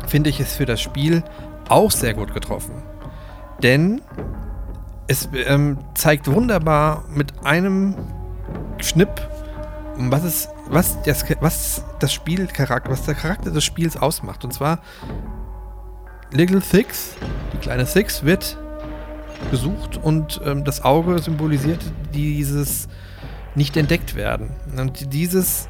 finde 0.05 0.29
ich, 0.29 0.41
ist 0.41 0.57
für 0.57 0.65
das 0.65 0.81
Spiel 0.81 1.23
auch 1.69 1.91
sehr 1.91 2.13
gut 2.13 2.33
getroffen. 2.33 2.73
Denn 3.63 4.01
es 5.09 5.27
ähm, 5.33 5.79
zeigt 5.95 6.31
wunderbar 6.31 7.03
mit 7.11 7.43
einem 7.43 7.95
Schnipp, 8.77 9.09
was 9.97 10.23
es, 10.23 10.49
was 10.67 11.01
das, 11.01 11.25
was 11.41 11.83
das 11.99 12.13
Spielcharakter, 12.13 12.91
was 12.91 13.05
der 13.05 13.15
Charakter 13.15 13.49
des 13.49 13.63
Spiels 13.63 13.97
ausmacht. 13.97 14.45
Und 14.45 14.53
zwar 14.53 14.79
Little 16.31 16.61
Six, 16.61 17.15
die 17.53 17.57
kleine 17.57 17.87
Six, 17.87 18.23
wird 18.23 18.59
gesucht 19.49 19.97
und 19.97 20.41
ähm, 20.45 20.63
das 20.63 20.85
Auge 20.85 21.17
symbolisiert 21.17 21.83
dieses 22.13 22.87
nicht 23.55 23.77
entdeckt 23.77 24.13
werden. 24.13 24.51
Und 24.77 25.11
dieses 25.11 25.69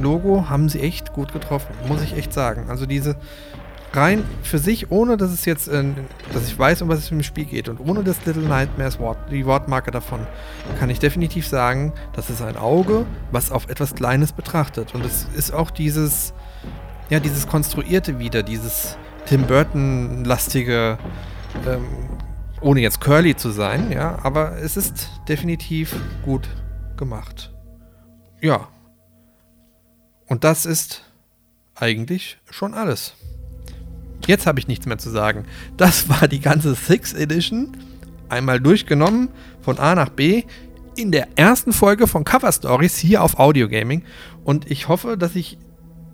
Logo 0.00 0.48
haben 0.48 0.70
sie 0.70 0.80
echt 0.80 1.12
gut 1.12 1.34
getroffen, 1.34 1.74
muss 1.88 2.00
ich 2.00 2.16
echt 2.16 2.32
sagen. 2.32 2.70
Also 2.70 2.86
diese 2.86 3.16
rein 3.92 4.24
für 4.42 4.58
sich, 4.58 4.90
ohne 4.90 5.16
dass 5.16 5.30
es 5.30 5.44
jetzt, 5.44 5.68
äh, 5.68 5.84
dass 6.32 6.46
ich 6.46 6.58
weiß, 6.58 6.82
um 6.82 6.88
was 6.88 6.98
es 6.98 7.10
im 7.10 7.22
Spiel 7.22 7.44
geht 7.44 7.68
und 7.68 7.80
ohne 7.80 8.04
das 8.04 8.24
Little 8.26 8.42
Nightmares 8.42 8.98
Wort, 8.98 9.18
die 9.30 9.46
Wortmarke 9.46 9.90
davon, 9.90 10.26
kann 10.78 10.90
ich 10.90 10.98
definitiv 10.98 11.46
sagen, 11.46 11.92
das 12.12 12.30
ist 12.30 12.42
ein 12.42 12.56
Auge, 12.56 13.06
was 13.30 13.50
auf 13.50 13.68
etwas 13.68 13.94
Kleines 13.94 14.32
betrachtet. 14.32 14.94
Und 14.94 15.04
es 15.04 15.26
ist 15.34 15.52
auch 15.52 15.70
dieses, 15.70 16.34
ja, 17.08 17.20
dieses 17.20 17.46
Konstruierte 17.46 18.18
wieder, 18.18 18.42
dieses 18.42 18.96
Tim 19.26 19.46
Burton-lastige, 19.46 20.98
ähm, 21.66 21.86
ohne 22.60 22.80
jetzt 22.80 23.00
curly 23.00 23.36
zu 23.36 23.50
sein, 23.50 23.92
ja, 23.92 24.18
aber 24.22 24.58
es 24.58 24.76
ist 24.76 25.10
definitiv 25.28 25.94
gut 26.24 26.48
gemacht. 26.96 27.54
Ja. 28.40 28.68
Und 30.26 30.44
das 30.44 30.66
ist 30.66 31.04
eigentlich 31.74 32.38
schon 32.50 32.74
alles. 32.74 33.14
Jetzt 34.28 34.46
habe 34.46 34.60
ich 34.60 34.68
nichts 34.68 34.84
mehr 34.84 34.98
zu 34.98 35.08
sagen. 35.08 35.46
Das 35.78 36.10
war 36.10 36.28
die 36.28 36.40
ganze 36.40 36.74
Six 36.74 37.14
Edition. 37.14 37.74
Einmal 38.28 38.60
durchgenommen 38.60 39.30
von 39.62 39.78
A 39.78 39.94
nach 39.94 40.10
B 40.10 40.42
in 40.96 41.12
der 41.12 41.28
ersten 41.36 41.72
Folge 41.72 42.06
von 42.06 42.24
Cover 42.24 42.52
Stories 42.52 42.98
hier 42.98 43.22
auf 43.22 43.38
Audio 43.38 43.70
Gaming. 43.70 44.02
Und 44.44 44.70
ich 44.70 44.86
hoffe, 44.86 45.16
dass 45.16 45.34
ich 45.34 45.56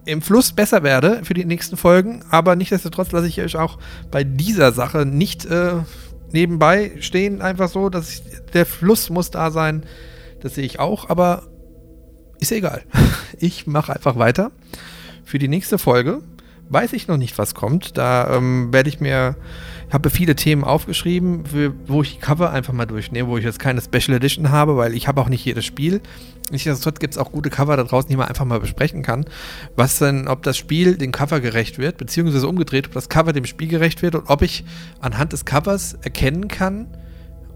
im 0.05 0.23
Fluss 0.23 0.53
besser 0.53 0.85
werde 0.85 1.25
für 1.25 1.35
die 1.35 1.45
nächsten 1.45 1.77
Folgen. 1.77 2.25
Aber 2.31 2.55
nichtsdestotrotz 2.55 3.11
lasse 3.11 3.27
ich 3.27 3.41
euch 3.41 3.57
auch 3.57 3.79
bei 4.13 4.23
dieser 4.23 4.71
Sache 4.71 5.05
nicht 5.05 5.45
äh, 5.47 5.73
nebenbei 6.31 6.93
stehen. 7.01 7.43
Einfach 7.43 7.69
so, 7.69 7.89
dass 7.89 8.11
ich, 8.11 8.23
der 8.53 8.65
Fluss 8.65 9.11
muss 9.11 9.33
da 9.33 9.51
sein. 9.51 9.83
Das 10.41 10.55
sehe 10.55 10.65
ich 10.65 10.79
auch. 10.79 11.11
Aber 11.11 11.49
ist 12.39 12.53
egal. 12.53 12.83
Ich 13.41 13.67
mache 13.67 13.93
einfach 13.93 14.17
weiter. 14.17 14.53
Für 15.25 15.41
die 15.41 15.49
nächste 15.49 15.77
Folge 15.77 16.23
weiß 16.69 16.93
ich 16.93 17.09
noch 17.09 17.17
nicht, 17.17 17.39
was 17.39 17.55
kommt. 17.55 17.97
Da 17.99 18.37
ähm, 18.37 18.73
werde 18.73 18.89
ich 18.89 19.01
mir, 19.01 19.37
habe 19.93 20.11
viele 20.11 20.35
Themen 20.35 20.65
aufgeschrieben, 20.65 21.47
für, 21.47 21.75
wo 21.87 22.03
ich 22.03 22.15
die 22.15 22.21
Cover 22.21 22.51
einfach 22.51 22.73
mal 22.73 22.87
durchnehme, 22.87 23.29
wo 23.29 23.39
ich 23.39 23.45
jetzt 23.45 23.59
keine 23.59 23.81
Special 23.81 24.17
Edition 24.17 24.51
habe, 24.51 24.77
weil 24.77 24.95
ich 24.95 25.09
habe 25.09 25.21
auch 25.21 25.29
nicht 25.29 25.45
jedes 25.45 25.65
Spiel. 25.65 26.01
Nichtsdestotrotz 26.51 27.01
gibt 27.01 27.15
es 27.15 27.19
auch 27.19 27.33
gute 27.33 27.51
Cover 27.51 27.77
da 27.77 27.85
draußen, 27.85 28.11
die 28.11 28.17
man 28.17 28.29
einfach 28.29 28.45
mal 28.45 28.61
besprechen 28.61 29.03
kann. 29.03 29.25
Was 29.77 29.99
denn, 29.99 30.29
ob 30.29 30.43
das 30.43 30.57
Spiel 30.57 30.97
dem 30.97 31.13
Cover 31.13 31.41
gerecht 31.41 31.79
wird, 31.79 31.97
beziehungsweise 31.97 32.47
umgedreht, 32.47 32.87
ob 32.87 32.93
das 32.93 33.09
Cover 33.09 33.33
dem 33.33 33.47
Spiel 33.47 33.69
gerecht 33.69 34.03
wird 34.03 34.15
und 34.15 34.29
ob 34.29 34.43
ich 34.43 34.65
anhand 35.01 35.33
des 35.33 35.45
Covers 35.45 35.95
erkennen 36.03 36.49
kann, 36.49 36.89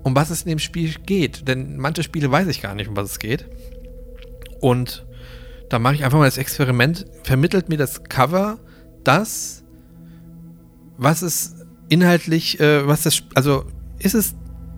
um 0.02 0.16
was 0.16 0.30
es 0.30 0.42
in 0.42 0.48
dem 0.48 0.58
Spiel 0.58 0.94
geht. 1.04 1.48
Denn 1.48 1.76
manche 1.76 2.02
Spiele 2.02 2.30
weiß 2.30 2.48
ich 2.48 2.62
gar 2.62 2.74
nicht, 2.74 2.88
um 2.88 2.96
was 2.96 3.10
es 3.10 3.18
geht. 3.18 3.46
Und 4.60 5.06
da 5.68 5.78
mache 5.78 5.94
ich 5.94 6.04
einfach 6.04 6.18
mal 6.18 6.24
das 6.24 6.38
Experiment, 6.38 7.04
vermittelt 7.24 7.68
mir 7.68 7.76
das 7.76 8.04
Cover 8.04 8.58
das, 9.08 9.64
was 10.98 11.22
es 11.22 11.56
inhaltlich, 11.88 12.60
äh, 12.60 12.86
was 12.86 13.02
das, 13.02 13.22
also 13.34 13.64
ist 13.98 14.14
es 14.14 14.34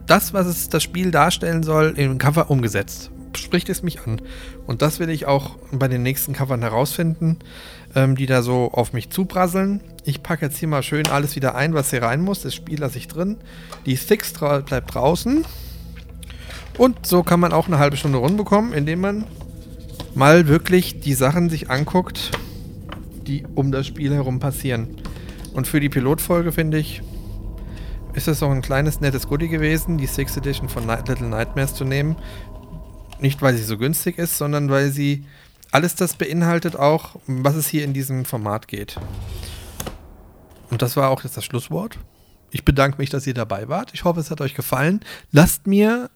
das, 0.06 0.32
was 0.32 0.46
es 0.46 0.68
das 0.68 0.82
Spiel 0.84 1.10
darstellen 1.10 1.64
soll, 1.64 1.94
im 1.96 2.18
Cover 2.18 2.48
umgesetzt. 2.50 3.10
spricht 3.36 3.68
es 3.68 3.82
mich 3.82 4.00
an. 4.00 4.20
Und 4.66 4.82
das 4.82 4.98
will 4.98 5.08
ich 5.10 5.26
auch 5.26 5.56
bei 5.72 5.88
den 5.88 6.02
nächsten 6.02 6.32
Covern 6.32 6.62
herausfinden, 6.62 7.38
ähm, 7.94 8.16
die 8.16 8.26
da 8.26 8.42
so 8.42 8.70
auf 8.72 8.92
mich 8.92 9.10
zuprasseln. 9.10 9.80
Ich 10.04 10.22
packe 10.22 10.46
jetzt 10.46 10.58
hier 10.58 10.68
mal 10.68 10.82
schön 10.82 11.06
alles 11.08 11.36
wieder 11.36 11.54
ein, 11.54 11.74
was 11.74 11.90
hier 11.90 12.02
rein 12.02 12.20
muss. 12.20 12.42
Das 12.42 12.54
Spiel 12.54 12.80
lasse 12.80 12.98
ich 12.98 13.08
drin. 13.08 13.36
Die 13.86 13.96
Sticks 13.96 14.32
bleibt 14.32 14.94
draußen. 14.94 15.44
Und 16.78 17.06
so 17.06 17.22
kann 17.22 17.40
man 17.40 17.52
auch 17.52 17.66
eine 17.66 17.78
halbe 17.78 17.96
Stunde 17.96 18.18
rumbekommen, 18.18 18.72
indem 18.72 19.00
man 19.00 19.24
mal 20.14 20.48
wirklich 20.48 21.00
die 21.00 21.14
Sachen 21.14 21.50
sich 21.50 21.70
anguckt, 21.70 22.32
die 23.30 23.46
um 23.54 23.70
das 23.70 23.86
Spiel 23.86 24.12
herum 24.12 24.40
passieren. 24.40 24.96
Und 25.54 25.66
für 25.66 25.80
die 25.80 25.88
Pilotfolge 25.88 26.52
finde 26.52 26.78
ich, 26.78 27.02
ist 28.14 28.28
es 28.28 28.42
auch 28.42 28.50
ein 28.50 28.62
kleines 28.62 29.00
nettes 29.00 29.28
Goodie 29.28 29.48
gewesen, 29.48 29.98
die 29.98 30.06
Sixth 30.06 30.36
Edition 30.36 30.68
von 30.68 30.84
Night 30.86 31.08
Little 31.08 31.28
Nightmares 31.28 31.74
zu 31.74 31.84
nehmen. 31.84 32.16
Nicht, 33.20 33.40
weil 33.40 33.54
sie 33.54 33.62
so 33.62 33.78
günstig 33.78 34.18
ist, 34.18 34.36
sondern 34.36 34.70
weil 34.70 34.90
sie 34.90 35.24
alles 35.70 35.94
das 35.94 36.16
beinhaltet 36.16 36.74
auch, 36.74 37.16
was 37.26 37.54
es 37.54 37.68
hier 37.68 37.84
in 37.84 37.92
diesem 37.92 38.24
Format 38.24 38.66
geht. 38.66 38.96
Und 40.70 40.82
das 40.82 40.96
war 40.96 41.10
auch 41.10 41.22
jetzt 41.22 41.36
das 41.36 41.44
Schlusswort. 41.44 41.98
Ich 42.50 42.64
bedanke 42.64 42.98
mich, 42.98 43.10
dass 43.10 43.26
ihr 43.26 43.34
dabei 43.34 43.68
wart. 43.68 43.90
Ich 43.94 44.04
hoffe, 44.04 44.18
es 44.18 44.30
hat 44.30 44.40
euch 44.40 44.54
gefallen. 44.54 45.00
Lasst 45.30 45.68
mir 45.68 46.10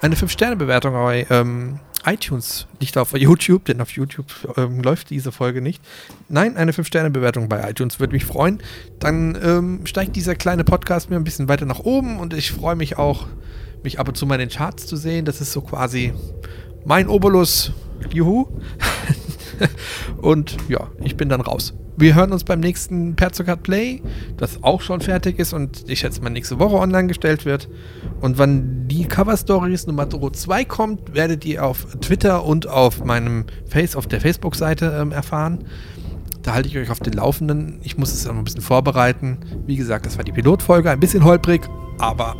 eine 0.00 0.14
5-Sterne-Bewertung 0.14 0.92
bei 0.92 1.26
ähm, 1.30 1.80
iTunes, 2.04 2.66
nicht 2.80 2.96
auf 2.96 3.16
YouTube, 3.16 3.64
denn 3.64 3.80
auf 3.80 3.90
YouTube 3.90 4.26
ähm, 4.56 4.80
läuft 4.82 5.10
diese 5.10 5.32
Folge 5.32 5.60
nicht. 5.60 5.82
Nein, 6.28 6.56
eine 6.56 6.72
5-Sterne-Bewertung 6.72 7.48
bei 7.48 7.68
iTunes 7.68 8.00
würde 8.00 8.12
mich 8.12 8.24
freuen. 8.24 8.62
Dann 8.98 9.36
ähm, 9.42 9.86
steigt 9.86 10.16
dieser 10.16 10.34
kleine 10.34 10.64
Podcast 10.64 11.10
mir 11.10 11.16
ein 11.16 11.24
bisschen 11.24 11.48
weiter 11.48 11.66
nach 11.66 11.80
oben 11.80 12.18
und 12.18 12.34
ich 12.34 12.52
freue 12.52 12.76
mich 12.76 12.98
auch, 12.98 13.26
mich 13.82 13.98
ab 13.98 14.08
und 14.08 14.16
zu 14.16 14.26
mal 14.26 14.34
in 14.36 14.48
den 14.48 14.56
Charts 14.56 14.86
zu 14.86 14.96
sehen. 14.96 15.24
Das 15.24 15.40
ist 15.40 15.52
so 15.52 15.60
quasi 15.60 16.12
mein 16.84 17.08
Obolus. 17.08 17.72
Juhu. 18.12 18.46
und 20.18 20.56
ja, 20.68 20.88
ich 21.02 21.16
bin 21.16 21.28
dann 21.28 21.40
raus. 21.40 21.74
Wir 22.00 22.14
hören 22.14 22.30
uns 22.30 22.44
beim 22.44 22.60
nächsten 22.60 23.16
Perzokat 23.16 23.64
Play, 23.64 24.00
das 24.36 24.62
auch 24.62 24.82
schon 24.82 25.00
fertig 25.00 25.40
ist 25.40 25.52
und 25.52 25.84
ich 25.90 25.98
schätze 25.98 26.22
mal 26.22 26.30
nächste 26.30 26.60
Woche 26.60 26.76
online 26.76 27.08
gestellt 27.08 27.44
wird. 27.44 27.68
Und 28.20 28.38
wann 28.38 28.86
die 28.86 29.04
Cover 29.04 29.36
Stories 29.36 29.88
Nummer 29.88 30.08
2 30.08 30.64
kommt, 30.64 31.12
werdet 31.12 31.44
ihr 31.44 31.64
auf 31.64 31.88
Twitter 32.00 32.44
und 32.44 32.68
auf 32.68 33.04
meinem 33.04 33.46
Face, 33.66 33.96
auf 33.96 34.06
der 34.06 34.20
Facebook-Seite 34.20 34.96
ähm, 35.00 35.10
erfahren. 35.10 35.64
Da 36.42 36.54
halte 36.54 36.68
ich 36.68 36.78
euch 36.78 36.90
auf 36.90 37.00
den 37.00 37.14
Laufenden. 37.14 37.80
Ich 37.82 37.98
muss 37.98 38.12
es 38.12 38.24
noch 38.24 38.36
ein 38.36 38.44
bisschen 38.44 38.60
vorbereiten. 38.60 39.38
Wie 39.66 39.74
gesagt, 39.74 40.06
das 40.06 40.16
war 40.16 40.22
die 40.22 40.30
Pilotfolge, 40.30 40.92
ein 40.92 41.00
bisschen 41.00 41.24
holprig, 41.24 41.68
aber 41.98 42.36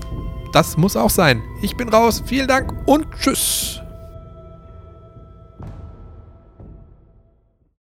das 0.52 0.76
muss 0.76 0.96
auch 0.96 1.10
sein. 1.10 1.42
Ich 1.62 1.76
bin 1.76 1.88
raus. 1.88 2.22
Vielen 2.24 2.46
Dank 2.46 2.72
und 2.86 3.08
tschüss. 3.20 3.77